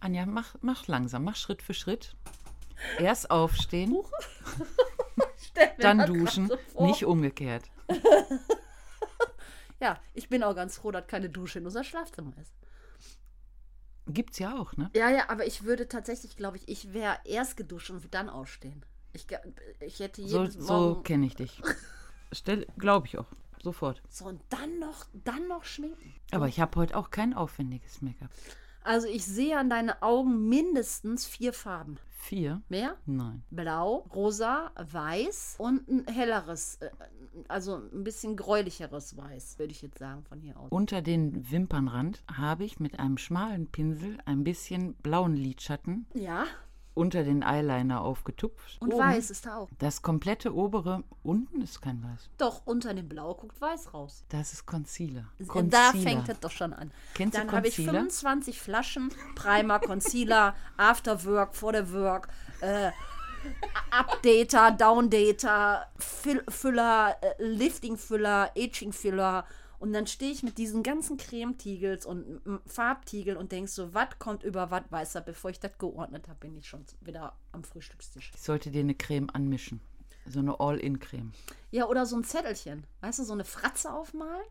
Anja, 0.00 0.26
mach, 0.26 0.56
mach 0.60 0.88
langsam, 0.88 1.22
mach 1.22 1.36
Schritt 1.36 1.62
für 1.62 1.72
Schritt. 1.72 2.16
Erst 2.98 3.30
aufstehen, 3.30 3.96
dann 5.78 6.04
duschen, 6.04 6.50
nicht 6.80 7.04
umgekehrt. 7.04 7.64
Ja, 9.80 9.98
ich 10.14 10.28
bin 10.28 10.44
auch 10.44 10.54
ganz 10.54 10.76
froh, 10.76 10.92
dass 10.92 11.08
keine 11.08 11.28
Dusche 11.28 11.58
in 11.58 11.64
unser 11.64 11.82
Schlafzimmer 11.82 12.32
ist. 12.40 12.54
Gibt's 14.06 14.38
ja 14.38 14.56
auch, 14.56 14.76
ne? 14.76 14.88
Ja, 14.94 15.10
ja, 15.10 15.28
aber 15.28 15.44
ich 15.44 15.64
würde 15.64 15.88
tatsächlich, 15.88 16.36
glaube 16.36 16.56
ich, 16.56 16.68
ich 16.68 16.92
wäre 16.92 17.18
erst 17.24 17.56
geduscht 17.56 17.90
und 17.90 18.14
dann 18.14 18.28
ausstehen. 18.28 18.84
Ich, 19.12 19.26
ich 19.80 19.98
hätte 19.98 20.24
So, 20.24 20.42
jedes 20.42 20.54
so 20.54 20.72
Morgen... 20.72 21.02
kenne 21.02 21.26
ich 21.26 21.34
dich. 21.34 21.60
Glaube 22.78 23.08
ich 23.08 23.18
auch. 23.18 23.26
Sofort. 23.62 24.02
So, 24.08 24.26
und 24.26 24.40
dann 24.48 24.78
noch, 24.78 25.06
dann 25.24 25.46
noch 25.48 25.64
schminken. 25.64 26.14
Aber 26.32 26.48
ich 26.48 26.60
habe 26.60 26.78
heute 26.80 26.96
auch 26.96 27.10
kein 27.10 27.32
aufwendiges 27.32 28.02
Make-up. 28.02 28.30
Also 28.84 29.06
ich 29.06 29.24
sehe 29.24 29.56
an 29.56 29.70
deinen 29.70 29.90
Augen 30.02 30.48
mindestens 30.48 31.24
vier 31.24 31.52
Farben. 31.52 31.98
Vier? 32.22 32.62
Mehr? 32.68 32.96
Nein. 33.06 33.42
Blau, 33.50 34.06
rosa, 34.14 34.70
weiß 34.76 35.56
und 35.58 35.88
ein 35.88 36.06
helleres, 36.06 36.76
äh, 36.76 36.90
also 37.48 37.76
ein 37.76 38.04
bisschen 38.04 38.36
gräulicheres 38.36 39.16
Weiß, 39.16 39.58
würde 39.58 39.72
ich 39.72 39.82
jetzt 39.82 39.98
sagen, 39.98 40.22
von 40.24 40.40
hier 40.40 40.56
aus. 40.56 40.70
Unter 40.70 41.02
den 41.02 41.50
Wimpernrand 41.50 42.22
habe 42.32 42.64
ich 42.64 42.78
mit 42.78 42.98
einem 43.00 43.18
schmalen 43.18 43.66
Pinsel 43.66 44.18
ein 44.24 44.44
bisschen 44.44 44.94
blauen 44.94 45.34
Lidschatten 45.34 46.06
Ja, 46.14 46.44
unter 46.94 47.24
den 47.24 47.42
Eyeliner 47.42 48.02
aufgetupft. 48.02 48.76
und 48.80 48.92
Oben 48.92 49.02
weiß 49.02 49.30
ist 49.30 49.46
da 49.46 49.56
auch. 49.56 49.68
Das 49.78 50.02
komplette 50.02 50.54
obere 50.54 51.02
unten 51.22 51.62
ist 51.62 51.80
kein 51.80 52.02
Weiß. 52.02 52.28
Doch, 52.38 52.62
unter 52.66 52.92
dem 52.94 53.08
Blau 53.08 53.34
guckt 53.34 53.60
weiß 53.60 53.94
raus. 53.94 54.24
Das 54.28 54.52
ist 54.52 54.66
Concealer. 54.66 55.24
Da 55.38 55.44
Concealer. 55.46 55.92
fängt 55.92 56.28
es 56.28 56.40
doch 56.40 56.50
schon 56.50 56.72
an. 56.72 56.90
Kennst 57.14 57.36
du 57.36 57.40
Dann 57.40 57.52
habe 57.52 57.68
ich 57.68 57.76
Concealer? 57.76 57.98
25 58.00 58.60
Flaschen 58.60 59.12
Primer, 59.34 59.78
Concealer, 59.78 60.54
Afterwork, 60.76 61.54
vor 61.54 61.72
der 61.72 61.92
Work, 61.92 62.28
äh, 62.60 62.90
Updater, 63.90 64.70
Downdater, 64.72 65.86
Füll 65.98 66.44
Füller, 66.48 67.16
äh, 67.20 67.42
Lifting-Füller, 67.42 68.52
Aging-Füller. 68.56 69.44
Und 69.82 69.92
dann 69.92 70.06
stehe 70.06 70.30
ich 70.30 70.44
mit 70.44 70.58
diesen 70.58 70.84
ganzen 70.84 71.16
Cremetiegels 71.16 72.06
und 72.06 72.40
Farbtiegeln 72.66 73.36
und 73.36 73.50
denk 73.50 73.68
so, 73.68 73.92
was 73.92 74.10
kommt 74.20 74.44
über 74.44 74.70
was 74.70 74.84
weißer. 74.90 75.22
Bevor 75.22 75.50
ich 75.50 75.58
das 75.58 75.76
geordnet 75.76 76.28
habe, 76.28 76.38
bin 76.38 76.56
ich 76.56 76.68
schon 76.68 76.84
wieder 77.00 77.34
am 77.50 77.64
Frühstückstisch. 77.64 78.30
Ich 78.32 78.42
sollte 78.42 78.70
dir 78.70 78.78
eine 78.78 78.94
Creme 78.94 79.28
anmischen. 79.32 79.80
So 80.24 80.38
eine 80.38 80.60
All-In-Creme. 80.60 81.32
Ja, 81.72 81.88
oder 81.88 82.06
so 82.06 82.14
ein 82.14 82.22
Zettelchen. 82.22 82.84
Weißt 83.00 83.18
du, 83.18 83.24
so 83.24 83.32
eine 83.32 83.44
Fratze 83.44 83.92
aufmalen 83.92 84.46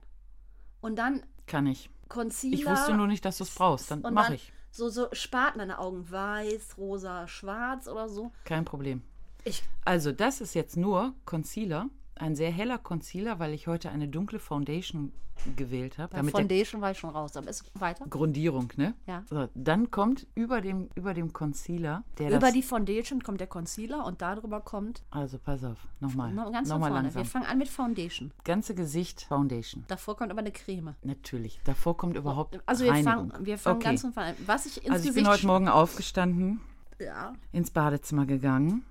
und 0.81 0.97
dann 0.97 1.23
Kann 1.47 1.65
ich. 1.65 1.89
Concealer. 2.09 2.53
Ich 2.53 2.65
wusste 2.65 2.93
nur 2.93 3.07
nicht, 3.07 3.23
dass 3.23 3.37
du 3.37 3.45
es 3.45 3.55
brauchst. 3.55 3.89
Dann 3.89 4.01
mache 4.01 4.35
ich. 4.35 4.51
So, 4.69 4.89
so 4.89 5.07
an 5.31 5.59
den 5.59 5.71
Augen. 5.71 6.11
Weiß, 6.11 6.77
rosa, 6.77 7.25
schwarz 7.29 7.87
oder 7.87 8.09
so. 8.09 8.33
Kein 8.43 8.65
Problem. 8.65 9.01
Ich, 9.45 9.63
Also, 9.85 10.11
das 10.11 10.41
ist 10.41 10.55
jetzt 10.55 10.75
nur 10.75 11.13
Concealer. 11.23 11.89
Ein 12.15 12.35
sehr 12.35 12.51
heller 12.51 12.77
Concealer, 12.77 13.39
weil 13.39 13.53
ich 13.53 13.67
heute 13.67 13.89
eine 13.89 14.07
dunkle 14.07 14.39
Foundation 14.39 15.11
gewählt 15.55 15.97
habe. 15.97 16.15
Damit 16.15 16.31
Foundation 16.33 16.81
war 16.81 16.91
ich 16.91 16.99
schon 16.99 17.09
raus. 17.09 17.35
Aber 17.35 17.49
ist 17.49 17.63
weiter. 17.79 18.05
Grundierung, 18.07 18.71
ne? 18.75 18.93
Ja. 19.07 19.23
So, 19.27 19.47
dann 19.55 19.89
kommt 19.89 20.27
über 20.35 20.61
dem, 20.61 20.89
über 20.93 21.15
dem 21.15 21.33
Concealer, 21.33 22.03
der 22.19 22.35
Über 22.35 22.51
die 22.51 22.61
Foundation 22.61 23.23
kommt 23.23 23.39
der 23.39 23.47
Concealer 23.47 24.05
und 24.05 24.21
darüber 24.21 24.61
kommt. 24.61 25.01
Also, 25.09 25.39
pass 25.39 25.63
auf. 25.63 25.79
Nochmal. 25.99 26.31
No, 26.31 26.51
ganz 26.51 26.69
Nochmal 26.69 26.91
vorne. 26.91 27.03
langsam. 27.05 27.23
Wir 27.23 27.29
fangen 27.29 27.45
an 27.45 27.57
mit 27.57 27.69
Foundation. 27.69 28.31
Ganze 28.43 28.75
Gesicht 28.75 29.21
Foundation. 29.23 29.83
Davor 29.87 30.15
kommt 30.15 30.29
aber 30.29 30.41
eine 30.41 30.51
Creme. 30.51 30.93
Natürlich. 31.01 31.59
Davor 31.63 31.97
kommt 31.97 32.15
überhaupt 32.17 32.59
Also 32.67 32.83
wir 32.83 32.91
Reinigung. 32.91 33.31
fangen, 33.31 33.45
wir 33.45 33.57
fangen 33.57 33.77
okay. 33.77 33.85
ganz 33.85 34.01
von 34.01 34.13
vorne 34.13 34.29
an. 34.29 34.35
Was 34.45 34.67
ich 34.67 34.77
ins 34.83 34.91
Also 34.91 35.03
ich 35.03 35.07
Gesicht 35.09 35.25
bin 35.25 35.33
heute 35.33 35.47
Morgen 35.47 35.67
aufgestanden, 35.69 36.61
Ja. 36.99 37.33
ins 37.51 37.71
Badezimmer 37.71 38.27
gegangen. 38.27 38.85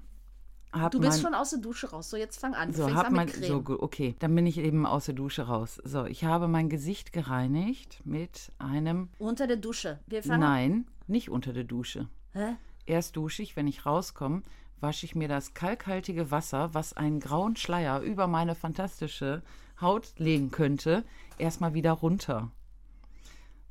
Hab 0.72 0.92
Du 0.92 1.00
bist 1.00 1.14
mein, 1.14 1.20
schon 1.20 1.34
aus 1.34 1.50
der 1.50 1.58
Dusche 1.58 1.90
raus. 1.90 2.10
So, 2.10 2.16
jetzt 2.16 2.38
fang 2.38 2.54
an. 2.54 2.70
Du 2.70 2.78
so, 2.78 2.84
fängst 2.86 3.04
an 3.04 3.12
mein, 3.12 3.28
so, 3.28 3.62
gut, 3.62 3.80
okay, 3.80 4.14
dann 4.20 4.34
bin 4.34 4.46
ich 4.46 4.58
eben 4.58 4.86
aus 4.86 5.06
der 5.06 5.14
Dusche 5.14 5.42
raus. 5.42 5.80
So, 5.84 6.04
ich 6.04 6.24
habe 6.24 6.46
mein 6.46 6.68
Gesicht 6.68 7.12
gereinigt 7.12 8.00
mit 8.04 8.52
einem, 8.58 9.08
Unter 9.18 9.46
der 9.46 9.56
Dusche. 9.56 9.98
Wir 10.06 10.22
fangen 10.22 10.40
nein, 10.40 10.86
nicht 11.08 11.28
unter 11.28 11.52
der 11.52 11.64
Dusche. 11.64 12.08
Hä? 12.32 12.56
Erst 12.86 13.16
dusche 13.16 13.42
ich, 13.42 13.56
wenn 13.56 13.66
ich 13.66 13.84
rauskomme, 13.84 14.42
wasche 14.80 15.06
ich 15.06 15.14
mir 15.14 15.28
das 15.28 15.54
kalkhaltige 15.54 16.30
Wasser, 16.30 16.72
was 16.72 16.92
einen 16.92 17.20
grauen 17.20 17.56
Schleier 17.56 18.00
über 18.00 18.26
meine 18.26 18.54
fantastische 18.54 19.42
Haut 19.80 20.12
legen 20.18 20.50
könnte, 20.50 21.04
erstmal 21.38 21.74
wieder 21.74 21.92
runter. 21.92 22.50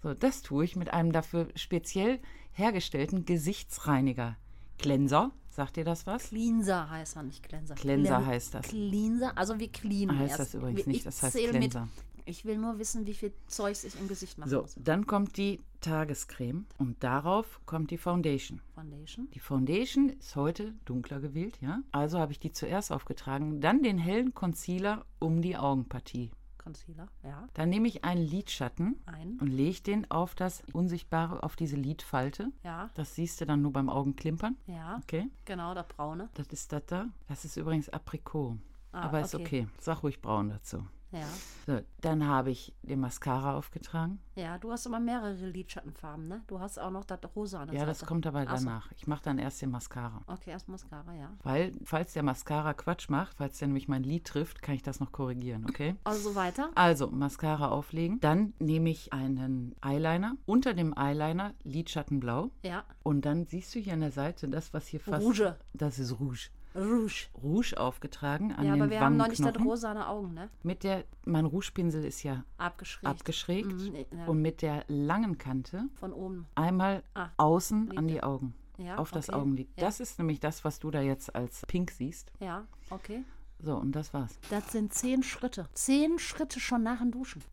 So, 0.01 0.13
das 0.13 0.41
tue 0.41 0.63
ich 0.63 0.75
mit 0.75 0.93
einem 0.93 1.11
dafür 1.11 1.47
speziell 1.55 2.19
hergestellten 2.51 3.25
Gesichtsreiniger. 3.25 4.37
Cleanser, 4.79 5.31
sagt 5.49 5.77
ihr 5.77 5.83
das 5.85 6.07
was? 6.07 6.29
Cleanser 6.29 6.89
heißt 6.89 7.15
er, 7.17 7.23
nicht 7.23 7.43
Cleanser. 7.43 7.75
Cleanser 7.75 8.09
Clean- 8.17 8.25
heißt 8.25 8.53
das. 8.55 8.67
Cleanser, 8.67 9.37
also 9.37 9.59
wie 9.59 9.67
clean. 9.67 10.17
Heißt 10.17 10.31
erst. 10.31 10.39
das 10.39 10.53
übrigens 10.55 10.79
Ich 10.81 10.87
nicht, 10.87 11.05
das 11.05 11.21
heißt 11.21 11.33
zähl 11.33 11.51
mit. 11.53 11.71
Cleanser. 11.71 11.87
Ich 12.25 12.45
will 12.45 12.59
nur 12.59 12.77
wissen, 12.77 13.07
wie 13.07 13.15
viel 13.15 13.33
Zeugs 13.47 13.83
ich 13.83 13.99
im 13.99 14.07
Gesicht 14.07 14.37
machen 14.37 14.51
So, 14.51 14.61
muss. 14.61 14.75
dann 14.77 15.07
kommt 15.07 15.35
die 15.37 15.59
Tagescreme 15.81 16.65
und 16.77 17.03
darauf 17.03 17.59
kommt 17.65 17.89
die 17.89 17.97
Foundation. 17.97 18.61
Foundation. 18.75 19.27
Die 19.33 19.39
Foundation 19.39 20.09
ist 20.09 20.35
heute 20.35 20.73
dunkler 20.85 21.19
gewählt, 21.21 21.57
ja. 21.61 21.79
Also 21.91 22.19
habe 22.19 22.31
ich 22.31 22.39
die 22.39 22.51
zuerst 22.51 22.91
aufgetragen, 22.91 23.61
dann 23.61 23.81
den 23.81 23.97
hellen 23.97 24.33
Concealer 24.35 25.05
um 25.17 25.41
die 25.41 25.57
Augenpartie. 25.57 26.29
Concealer, 26.73 27.07
ja. 27.23 27.47
Dann 27.55 27.69
nehme 27.69 27.87
ich 27.87 28.03
einen 28.03 28.21
Lidschatten 28.21 28.95
Ein. 29.07 29.37
und 29.41 29.47
lege 29.47 29.81
den 29.81 30.09
auf 30.11 30.35
das 30.35 30.61
Unsichtbare, 30.71 31.41
auf 31.41 31.55
diese 31.55 31.75
Lidfalte. 31.75 32.51
Ja, 32.63 32.89
Das 32.93 33.15
siehst 33.15 33.41
du 33.41 33.45
dann 33.47 33.61
nur 33.63 33.73
beim 33.73 33.89
Augenklimpern. 33.89 34.55
ja. 34.67 34.99
Okay, 35.03 35.29
Genau, 35.45 35.73
das 35.73 35.87
braune. 35.87 36.29
das 36.35 36.47
ist 36.47 36.71
das 36.71 36.85
da. 36.85 37.07
Das 37.27 37.43
ist 37.45 37.57
übrigens 37.57 37.89
Aprikot. 37.89 38.57
Ah, 38.91 39.01
Aber 39.01 39.21
ist 39.21 39.33
okay. 39.33 39.43
okay. 39.63 39.67
Sag 39.79 40.03
ruhig 40.03 40.21
braun 40.21 40.49
dazu. 40.49 40.85
Ja. 41.11 41.27
So, 41.65 41.79
dann 42.01 42.27
habe 42.27 42.51
ich 42.51 42.73
den 42.83 42.99
Mascara 42.99 43.55
aufgetragen. 43.55 44.19
Ja, 44.35 44.57
du 44.59 44.71
hast 44.71 44.85
immer 44.85 44.99
mehrere 44.99 45.33
Lidschattenfarben, 45.47 46.27
ne? 46.27 46.43
Du 46.47 46.59
hast 46.59 46.77
auch 46.79 46.91
noch 46.91 47.03
das 47.03 47.19
rosa 47.35 47.61
an 47.61 47.67
der 47.69 47.79
Ja, 47.79 47.85
das 47.85 47.99
Seite. 47.99 48.07
kommt 48.09 48.27
aber 48.27 48.45
Ach 48.47 48.57
so. 48.57 48.65
danach. 48.65 48.91
Ich 48.95 49.07
mache 49.07 49.23
dann 49.23 49.37
erst 49.39 49.61
den 49.61 49.71
Mascara. 49.71 50.21
Okay, 50.27 50.51
erst 50.51 50.69
Mascara, 50.69 51.13
ja. 51.15 51.31
Weil, 51.43 51.71
falls 51.83 52.13
der 52.13 52.23
Mascara 52.23 52.73
Quatsch 52.73 53.09
macht, 53.09 53.37
falls 53.37 53.57
der 53.57 53.67
nämlich 53.67 53.87
mein 53.87 54.03
Lid 54.03 54.25
trifft, 54.25 54.61
kann 54.61 54.75
ich 54.75 54.83
das 54.83 54.99
noch 54.99 55.11
korrigieren, 55.11 55.65
okay? 55.67 55.95
Also 56.03 56.35
weiter. 56.35 56.69
Also, 56.75 57.07
Mascara 57.09 57.69
auflegen. 57.69 58.19
Dann 58.19 58.53
nehme 58.59 58.89
ich 58.89 59.11
einen 59.11 59.75
Eyeliner. 59.83 60.35
Unter 60.45 60.73
dem 60.73 60.93
Eyeliner 60.97 61.53
Lidschattenblau. 61.63 62.51
Ja. 62.63 62.83
Und 63.03 63.25
dann 63.25 63.45
siehst 63.47 63.73
du 63.73 63.79
hier 63.79 63.93
an 63.93 64.01
der 64.01 64.11
Seite 64.11 64.47
das, 64.47 64.73
was 64.73 64.87
hier 64.87 64.99
fast. 64.99 65.23
Rouge. 65.25 65.55
Das 65.73 65.97
ist 65.99 66.19
Rouge. 66.19 66.49
Rouge. 66.75 67.27
Rouge 67.41 67.73
aufgetragen 67.77 68.51
an 68.53 68.65
Ja, 68.65 68.73
den 68.73 68.81
aber 68.83 68.91
wir 68.91 68.99
haben 68.99 69.17
noch 69.17 69.27
nicht 69.27 69.43
das 69.43 69.59
rosane 69.59 70.07
Augen, 70.07 70.33
ne? 70.33 70.49
Mit 70.63 70.83
der, 70.83 71.03
mein 71.25 71.45
Rougepinsel 71.45 72.05
ist 72.05 72.23
ja 72.23 72.43
Abgeschrägt. 72.57 73.07
abgeschrägt. 73.07 73.71
Mhm, 73.73 73.91
nee, 73.91 74.05
ja. 74.15 74.25
Und 74.25 74.41
mit 74.41 74.61
der 74.61 74.85
langen 74.87 75.37
Kante 75.37 75.85
Von 75.99 76.13
oben. 76.13 76.47
einmal 76.55 77.03
Ah, 77.15 77.29
außen 77.37 77.91
an 77.97 78.05
Lidl. 78.05 78.07
die 78.07 78.23
Augen. 78.23 78.53
Ja, 78.77 78.97
auf 78.97 79.11
das 79.11 79.29
okay. 79.29 79.37
Augenlid. 79.39 79.67
Ja. 79.77 79.85
Das 79.87 79.99
ist 79.99 80.19
nämlich 80.19 80.39
das, 80.39 80.63
was 80.63 80.79
du 80.79 80.89
da 80.91 81.01
jetzt 81.01 81.35
als 81.35 81.63
pink 81.67 81.91
siehst. 81.91 82.31
Ja, 82.39 82.65
okay. 82.91 83.23
So, 83.61 83.75
und 83.75 83.91
das 83.91 84.13
war's. 84.13 84.39
Das 84.49 84.71
sind 84.71 84.93
zehn 84.93 85.21
Schritte. 85.21 85.67
Zehn 85.73 86.17
Schritte 86.17 86.61
schon 86.61 86.81
nach 86.83 86.99
dem 86.99 87.11
Duschen. 87.11 87.43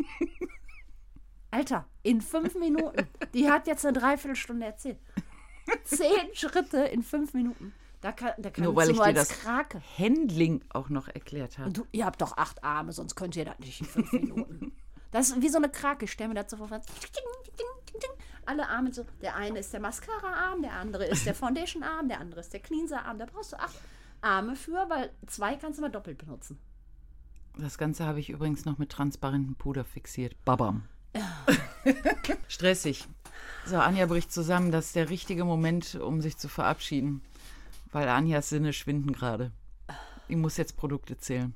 Alter, 1.50 1.86
in 2.02 2.20
fünf 2.20 2.54
Minuten. 2.54 3.06
Die 3.34 3.50
hat 3.50 3.66
jetzt 3.66 3.84
eine 3.84 3.98
Dreiviertelstunde 3.98 4.66
erzählt. 4.66 4.98
Zehn 5.84 6.34
Schritte 6.34 6.78
in 6.78 7.02
fünf 7.02 7.34
Minuten. 7.34 7.74
Da 8.02 8.10
kann, 8.10 8.32
da 8.36 8.50
kann 8.50 8.64
Nur 8.64 8.74
weil 8.74 8.90
ich 8.90 8.98
dir 8.98 9.12
das 9.12 9.28
Krake. 9.28 9.80
Handling 9.96 10.60
auch 10.70 10.88
noch 10.88 11.06
erklärt 11.06 11.58
habe. 11.58 11.70
Du, 11.70 11.86
ihr 11.92 12.04
habt 12.04 12.20
doch 12.20 12.36
acht 12.36 12.62
Arme, 12.64 12.92
sonst 12.92 13.14
könnt 13.14 13.36
ihr 13.36 13.44
das 13.44 13.58
nicht 13.60 13.80
in 13.80 13.86
fünf 13.86 14.12
Minuten. 14.12 14.72
Das 15.12 15.30
ist 15.30 15.40
wie 15.40 15.48
so 15.48 15.58
eine 15.58 15.68
Krake. 15.68 16.04
Ich 16.06 16.12
stell 16.12 16.26
mir 16.26 16.34
dazu 16.34 16.56
vor. 16.56 16.68
Alle 18.44 18.68
Arme 18.68 18.92
so. 18.92 19.06
Der 19.22 19.36
eine 19.36 19.60
ist 19.60 19.72
der 19.72 19.78
Mascara-Arm, 19.78 20.62
der 20.62 20.72
andere 20.72 21.06
ist 21.06 21.26
der 21.26 21.34
Foundation-Arm, 21.34 22.08
der 22.08 22.18
andere 22.18 22.40
ist 22.40 22.52
der 22.52 22.58
Cleanser-Arm. 22.58 23.20
Da 23.20 23.26
brauchst 23.26 23.52
du 23.52 23.60
acht 23.60 23.76
Arme 24.20 24.56
für, 24.56 24.84
weil 24.90 25.10
zwei 25.28 25.54
kannst 25.54 25.78
du 25.78 25.82
mal 25.82 25.90
doppelt 25.90 26.18
benutzen. 26.18 26.58
Das 27.56 27.78
Ganze 27.78 28.04
habe 28.04 28.18
ich 28.18 28.30
übrigens 28.30 28.64
noch 28.64 28.78
mit 28.78 28.90
transparentem 28.90 29.54
Puder 29.54 29.84
fixiert. 29.84 30.34
Babam. 30.44 30.88
Stressig. 32.48 33.06
So, 33.64 33.76
Anja 33.76 34.06
bricht 34.06 34.32
zusammen. 34.32 34.72
Das 34.72 34.86
ist 34.86 34.96
der 34.96 35.08
richtige 35.08 35.44
Moment, 35.44 35.94
um 35.94 36.20
sich 36.20 36.36
zu 36.36 36.48
verabschieden. 36.48 37.22
Weil 37.92 38.08
Anjas 38.08 38.48
Sinne 38.48 38.72
schwinden 38.72 39.12
gerade. 39.12 39.52
Ich 40.26 40.36
muss 40.36 40.56
jetzt 40.56 40.76
Produkte 40.76 41.18
zählen. 41.18 41.54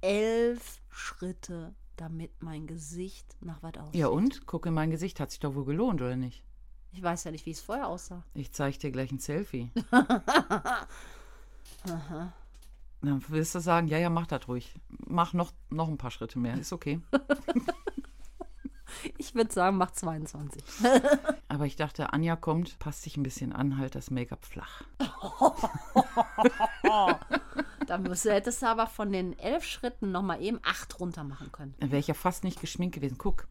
Elf 0.00 0.80
Schritte, 0.88 1.74
damit 1.96 2.42
mein 2.42 2.66
Gesicht 2.66 3.36
nach 3.40 3.62
was 3.62 3.74
aussieht. 3.76 3.94
Ja, 4.00 4.08
und? 4.08 4.46
Guck 4.46 4.66
in 4.66 4.74
mein 4.74 4.90
Gesicht. 4.90 5.20
Hat 5.20 5.30
sich 5.30 5.40
doch 5.40 5.54
wohl 5.54 5.66
gelohnt, 5.66 6.00
oder 6.00 6.16
nicht? 6.16 6.42
Ich 6.92 7.02
weiß 7.02 7.24
ja 7.24 7.30
nicht, 7.30 7.44
wie 7.44 7.50
es 7.50 7.60
vorher 7.60 7.88
aussah. 7.88 8.24
Ich 8.32 8.52
zeige 8.52 8.78
dir 8.78 8.90
gleich 8.90 9.12
ein 9.12 9.18
Selfie. 9.18 9.70
Dann 13.02 13.28
wirst 13.28 13.54
du 13.54 13.60
sagen, 13.60 13.86
ja, 13.88 13.98
ja, 13.98 14.08
mach 14.08 14.26
das 14.26 14.48
ruhig. 14.48 14.74
Mach 14.88 15.34
noch, 15.34 15.52
noch 15.68 15.88
ein 15.88 15.98
paar 15.98 16.10
Schritte 16.10 16.38
mehr. 16.38 16.58
Ist 16.58 16.72
okay. 16.72 17.00
Ich 19.18 19.34
würde 19.34 19.52
sagen, 19.52 19.76
mach 19.76 19.90
22. 19.90 20.62
Aber 21.48 21.66
ich 21.66 21.76
dachte, 21.76 22.12
Anja 22.12 22.36
kommt, 22.36 22.78
passt 22.78 23.02
sich 23.02 23.16
ein 23.16 23.22
bisschen 23.22 23.52
an, 23.52 23.78
halt 23.78 23.94
das 23.94 24.10
Make-up 24.10 24.44
flach. 24.44 24.82
Da 27.86 27.98
müsste, 27.98 28.32
hättest 28.32 28.62
du 28.62 28.66
aber 28.66 28.88
von 28.88 29.12
den 29.12 29.38
elf 29.38 29.64
Schritten 29.64 30.10
nochmal 30.10 30.42
eben 30.42 30.58
acht 30.64 30.98
runter 30.98 31.22
machen 31.22 31.52
können. 31.52 31.74
Dann 31.78 31.92
wäre 31.92 32.00
ich 32.00 32.08
ja 32.08 32.14
fast 32.14 32.42
nicht 32.42 32.60
geschminkt 32.60 32.96
gewesen. 32.96 33.16
Guck. 33.16 33.46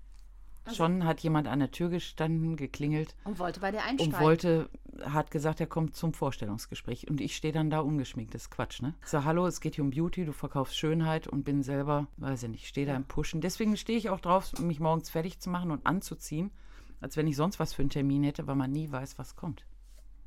Schon 0.74 1.06
hat 1.06 1.20
jemand 1.20 1.48
an 1.48 1.60
der 1.60 1.72
Tür 1.72 1.90
gestanden, 1.90 2.58
geklingelt 2.58 3.16
Und 3.24 3.38
wollte 3.38 3.60
bei 3.60 3.72
dir 3.72 3.78
und 3.78 3.86
einsteigen. 3.86 4.20
wollte, 4.20 4.70
hat 5.04 5.32
gesagt, 5.32 5.60
er 5.60 5.68
kommt 5.68 5.96
zum 5.96 6.14
Vorstellungsgespräch. 6.14 7.10
Und 7.10 7.22
ich 7.22 7.36
stehe 7.36 7.54
dann 7.54 7.70
da 7.70 7.80
ungeschminkt. 7.80 8.34
Das 8.34 8.44
ist 8.44 8.52
Quatsch, 8.52 8.82
ne? 8.82 8.94
Ich 9.02 9.10
sage, 9.10 9.26
hallo, 9.26 9.48
es 9.48 9.62
geht 9.62 9.76
hier 9.76 9.84
um 9.84 9.90
Beauty, 9.90 10.26
du 10.26 10.32
verkaufst 10.32 10.78
Schönheit 10.78 11.28
und 11.28 11.44
bin 11.44 11.64
selber, 11.64 12.08
weiß 12.18 12.44
ich 12.44 12.50
nicht, 12.50 12.68
stehe 12.68 12.88
da 12.88 12.96
im 12.96 13.06
Pushen. 13.06 13.42
Deswegen 13.42 13.76
stehe 13.78 13.98
ich 13.98 14.10
auch 14.10 14.20
drauf, 14.20 14.54
mich 14.60 14.80
morgens 14.80 15.10
fertig 15.10 15.40
zu 15.40 15.50
machen 15.50 15.72
und 15.72 15.86
anzuziehen, 15.86 16.52
als 17.02 17.18
wenn 17.18 17.28
ich 17.28 17.36
sonst 17.36 17.60
was 17.60 17.74
für 17.74 17.82
einen 17.82 17.90
Termin 17.90 18.24
hätte, 18.24 18.48
weil 18.48 18.56
man 18.56 18.72
nie 18.72 18.92
weiß, 18.92 19.18
was 19.18 19.36
kommt. 19.36 19.66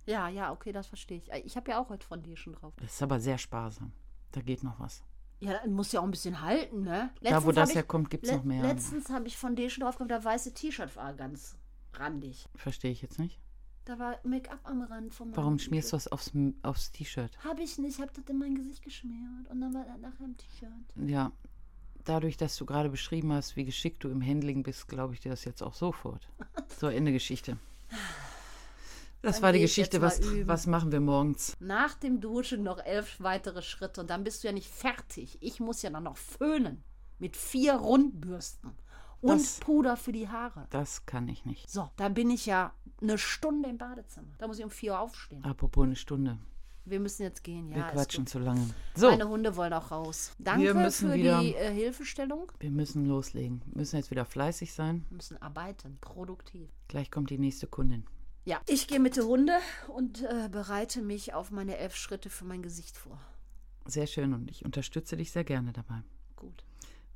Ja, 0.06 0.28
ja, 0.28 0.52
okay, 0.52 0.72
das 0.72 0.86
verstehe 0.86 1.18
ich. 1.18 1.30
Ich 1.44 1.56
habe 1.56 1.70
ja 1.70 1.80
auch 1.80 1.90
heute 1.90 2.06
Foundation 2.06 2.54
drauf. 2.54 2.72
Das 2.76 2.94
ist 2.94 3.02
aber 3.02 3.20
sehr 3.20 3.36
sparsam. 3.36 3.92
Da 4.32 4.40
geht 4.40 4.62
noch 4.62 4.80
was. 4.80 5.02
Ja, 5.40 5.52
dann 5.62 5.72
muss 5.72 5.92
ja 5.92 6.00
auch 6.00 6.04
ein 6.04 6.10
bisschen 6.10 6.40
halten, 6.40 6.82
ne? 6.82 7.10
Da, 7.20 7.44
wo 7.44 7.48
Letztens 7.50 7.54
das 7.54 7.68
hab 7.68 7.76
herkommt, 7.76 8.10
gibt 8.10 8.24
es 8.24 8.30
le 8.30 8.38
noch 8.38 8.44
mehr. 8.44 8.62
Letztens 8.62 9.10
habe 9.10 9.26
ich 9.26 9.36
Foundation 9.36 9.84
drauf 9.84 9.96
gehabt, 9.96 10.10
der 10.10 10.24
weiße 10.24 10.54
T-Shirt 10.54 10.96
war 10.96 11.14
ganz 11.14 11.56
randig. 11.92 12.48
Verstehe 12.56 12.90
ich 12.90 13.02
jetzt 13.02 13.18
nicht. 13.18 13.38
Da 13.88 13.98
war 13.98 14.18
Make-up 14.22 14.60
am 14.64 14.82
Rand 14.82 15.14
von 15.14 15.28
meinem 15.28 15.36
Warum 15.38 15.58
schmierst 15.58 15.92
du 15.92 15.96
das 15.96 16.08
aufs, 16.08 16.30
aufs 16.60 16.92
T-Shirt? 16.92 17.30
Habe 17.42 17.62
ich 17.62 17.78
nicht, 17.78 17.94
ich 17.96 18.00
habe 18.02 18.12
das 18.14 18.22
in 18.28 18.38
mein 18.38 18.54
Gesicht 18.54 18.82
geschmiert 18.82 19.48
und 19.48 19.62
dann 19.62 19.72
war 19.72 19.86
das 19.86 19.98
nachher 19.98 20.26
im 20.26 20.36
T-Shirt. 20.36 21.08
Ja, 21.08 21.32
dadurch, 22.04 22.36
dass 22.36 22.54
du 22.58 22.66
gerade 22.66 22.90
beschrieben 22.90 23.32
hast, 23.32 23.56
wie 23.56 23.64
geschickt 23.64 24.04
du 24.04 24.10
im 24.10 24.20
Handling 24.20 24.62
bist, 24.62 24.88
glaube 24.88 25.14
ich 25.14 25.20
dir 25.20 25.30
das 25.30 25.46
jetzt 25.46 25.62
auch 25.62 25.72
sofort. 25.72 26.28
So, 26.78 26.88
Ende 26.88 27.12
Geschichte. 27.12 27.56
Das 29.22 29.36
Dann 29.36 29.42
war 29.44 29.52
die 29.54 29.60
Geschichte. 29.60 30.02
Was, 30.02 30.20
was 30.46 30.66
machen 30.66 30.92
wir 30.92 31.00
morgens? 31.00 31.56
Nach 31.58 31.94
dem 31.94 32.20
Duschen 32.20 32.62
noch 32.64 32.84
elf 32.84 33.16
weitere 33.20 33.62
Schritte 33.62 34.02
und 34.02 34.10
dann 34.10 34.22
bist 34.22 34.44
du 34.44 34.48
ja 34.48 34.52
nicht 34.52 34.68
fertig. 34.68 35.38
Ich 35.40 35.60
muss 35.60 35.80
ja 35.80 35.88
dann 35.88 36.04
noch 36.04 36.18
föhnen 36.18 36.84
mit 37.18 37.38
vier 37.38 37.72
Rundbürsten 37.76 38.70
und 39.20 39.40
Das- 39.40 39.58
Puder 39.60 39.96
für 39.96 40.12
die 40.12 40.28
Haare. 40.28 40.66
Das 40.70 41.04
kann 41.06 41.26
ich 41.26 41.44
nicht. 41.44 41.68
So, 41.68 41.90
dann 41.96 42.14
bin 42.14 42.30
ich 42.30 42.46
ja 42.46 42.72
eine 43.00 43.18
Stunde 43.18 43.68
im 43.68 43.78
Badezimmer. 43.78 44.28
Da 44.38 44.46
muss 44.46 44.58
ich 44.58 44.64
um 44.64 44.70
vier 44.70 44.92
Uhr 44.92 45.00
aufstehen. 45.00 45.44
Apropos 45.44 45.84
eine 45.84 45.96
Stunde. 45.96 46.38
Wir 46.84 47.00
müssen 47.00 47.22
jetzt 47.22 47.44
gehen, 47.44 47.68
Wir 47.70 47.78
ja. 47.78 47.86
ist 47.88 47.92
quatschen 47.92 48.26
zu 48.26 48.38
lange. 48.38 48.66
So, 48.94 49.10
Meine 49.10 49.28
Hunde 49.28 49.54
wollen 49.56 49.74
auch 49.74 49.90
raus. 49.90 50.32
Danke 50.38 50.62
Wir 50.62 50.74
müssen 50.74 51.10
für 51.10 51.16
wieder- 51.16 51.40
die 51.42 51.54
äh, 51.54 51.70
Hilfestellung. 51.70 52.50
wir 52.60 52.70
müssen 52.70 53.04
loslegen. 53.04 53.60
Wir 53.66 53.80
müssen 53.80 53.96
jetzt 53.96 54.10
wieder 54.10 54.24
fleißig 54.24 54.72
sein. 54.72 55.04
Wir 55.10 55.16
müssen 55.16 55.40
arbeiten, 55.42 55.98
produktiv. 56.00 56.70
Gleich 56.88 57.10
kommt 57.10 57.28
die 57.28 57.36
nächste 57.38 57.66
Kundin. 57.66 58.04
Ja, 58.46 58.58
ich 58.66 58.88
gehe 58.88 59.00
mit 59.00 59.16
der 59.16 59.24
Hunde 59.26 59.52
und 59.88 60.22
äh, 60.22 60.48
bereite 60.50 61.02
mich 61.02 61.34
auf 61.34 61.50
meine 61.50 61.76
elf 61.76 61.94
Schritte 61.94 62.30
für 62.30 62.46
mein 62.46 62.62
Gesicht 62.62 62.96
vor. 62.96 63.18
Sehr 63.84 64.06
schön 64.06 64.32
und 64.32 64.50
ich 64.50 64.64
unterstütze 64.64 65.18
dich 65.18 65.30
sehr 65.30 65.44
gerne 65.44 65.72
dabei. 65.74 66.02
Gut. 66.36 66.64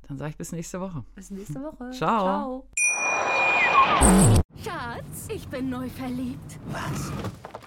Dann 0.07 0.19
sage 0.19 0.31
ich 0.31 0.37
bis 0.37 0.51
nächste 0.51 0.81
Woche. 0.81 1.03
Bis 1.15 1.31
nächste 1.31 1.55
Woche. 1.63 1.89
Ciao. 1.93 2.67
Schatz, 4.63 5.27
ich 5.29 5.47
bin 5.47 5.69
neu 5.69 5.89
verliebt. 5.89 6.59
Was? 6.67 7.11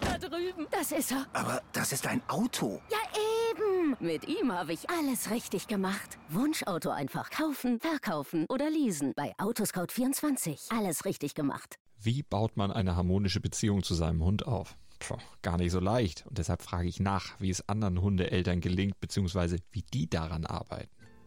Da 0.00 0.18
drüben. 0.18 0.66
Das 0.70 0.92
ist 0.92 1.12
er. 1.12 1.26
Aber 1.32 1.62
das 1.72 1.92
ist 1.92 2.06
ein 2.06 2.22
Auto. 2.28 2.80
Ja, 2.90 2.98
eben. 3.50 3.96
Mit 4.00 4.26
ihm 4.26 4.52
habe 4.52 4.72
ich 4.72 4.88
alles 4.90 5.30
richtig 5.30 5.66
gemacht. 5.68 6.18
Wunschauto 6.28 6.90
einfach 6.90 7.30
kaufen, 7.30 7.80
verkaufen 7.80 8.46
oder 8.48 8.70
leasen. 8.70 9.12
Bei 9.16 9.34
Autoscout24. 9.36 10.76
Alles 10.76 11.04
richtig 11.04 11.34
gemacht. 11.34 11.76
Wie 12.00 12.22
baut 12.22 12.56
man 12.56 12.72
eine 12.72 12.96
harmonische 12.96 13.40
Beziehung 13.40 13.82
zu 13.82 13.94
seinem 13.94 14.22
Hund 14.24 14.46
auf? 14.46 14.76
Puh, 14.98 15.18
gar 15.42 15.58
nicht 15.58 15.72
so 15.72 15.80
leicht. 15.80 16.24
Und 16.26 16.38
deshalb 16.38 16.62
frage 16.62 16.88
ich 16.88 17.00
nach, 17.00 17.38
wie 17.40 17.50
es 17.50 17.68
anderen 17.68 18.00
Hundeeltern 18.00 18.60
gelingt, 18.60 19.00
beziehungsweise 19.00 19.58
wie 19.72 19.82
die 19.82 20.08
daran 20.08 20.46
arbeiten. 20.46 20.90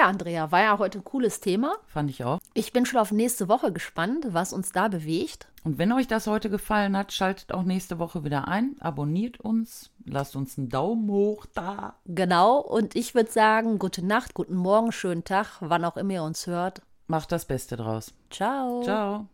Ja, 0.00 0.06
Andrea, 0.06 0.50
war 0.50 0.62
ja 0.62 0.78
heute 0.78 1.00
ein 1.00 1.04
cooles 1.04 1.40
Thema. 1.40 1.74
Fand 1.86 2.08
ich 2.08 2.24
auch. 2.24 2.38
Ich 2.54 2.72
bin 2.72 2.86
schon 2.86 2.98
auf 2.98 3.12
nächste 3.12 3.50
Woche 3.50 3.70
gespannt, 3.70 4.28
was 4.30 4.54
uns 4.54 4.72
da 4.72 4.88
bewegt. 4.88 5.46
Und 5.62 5.76
wenn 5.76 5.92
euch 5.92 6.08
das 6.08 6.26
heute 6.26 6.48
gefallen 6.48 6.96
hat, 6.96 7.12
schaltet 7.12 7.52
auch 7.52 7.64
nächste 7.64 7.98
Woche 7.98 8.24
wieder 8.24 8.48
ein, 8.48 8.76
abonniert 8.80 9.40
uns, 9.40 9.90
lasst 10.06 10.36
uns 10.36 10.56
einen 10.56 10.70
Daumen 10.70 11.10
hoch 11.10 11.44
da. 11.52 11.96
Genau, 12.06 12.60
und 12.60 12.96
ich 12.96 13.14
würde 13.14 13.30
sagen, 13.30 13.78
gute 13.78 14.02
Nacht, 14.02 14.32
guten 14.32 14.54
Morgen, 14.54 14.90
schönen 14.90 15.22
Tag, 15.22 15.58
wann 15.60 15.84
auch 15.84 15.98
immer 15.98 16.14
ihr 16.14 16.22
uns 16.22 16.46
hört. 16.46 16.80
Macht 17.06 17.30
das 17.30 17.44
Beste 17.44 17.76
draus. 17.76 18.14
Ciao. 18.30 18.82
Ciao. 18.82 19.26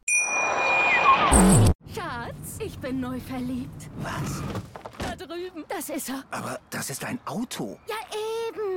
Schatz, 1.94 2.59
ich 2.59 2.76
bin 2.81 2.98
neu 2.98 3.20
verliebt. 3.20 3.88
Was? 4.02 4.42
Da 4.98 5.14
drüben. 5.14 5.64
Das 5.68 5.90
ist 5.90 6.09
er. 6.09 6.24
Aber 6.33 6.59
das 6.70 6.90
ist 6.90 7.05
ein 7.05 7.20
Auto. 7.24 7.79
Ja, 7.87 7.94
eben. 8.48 8.65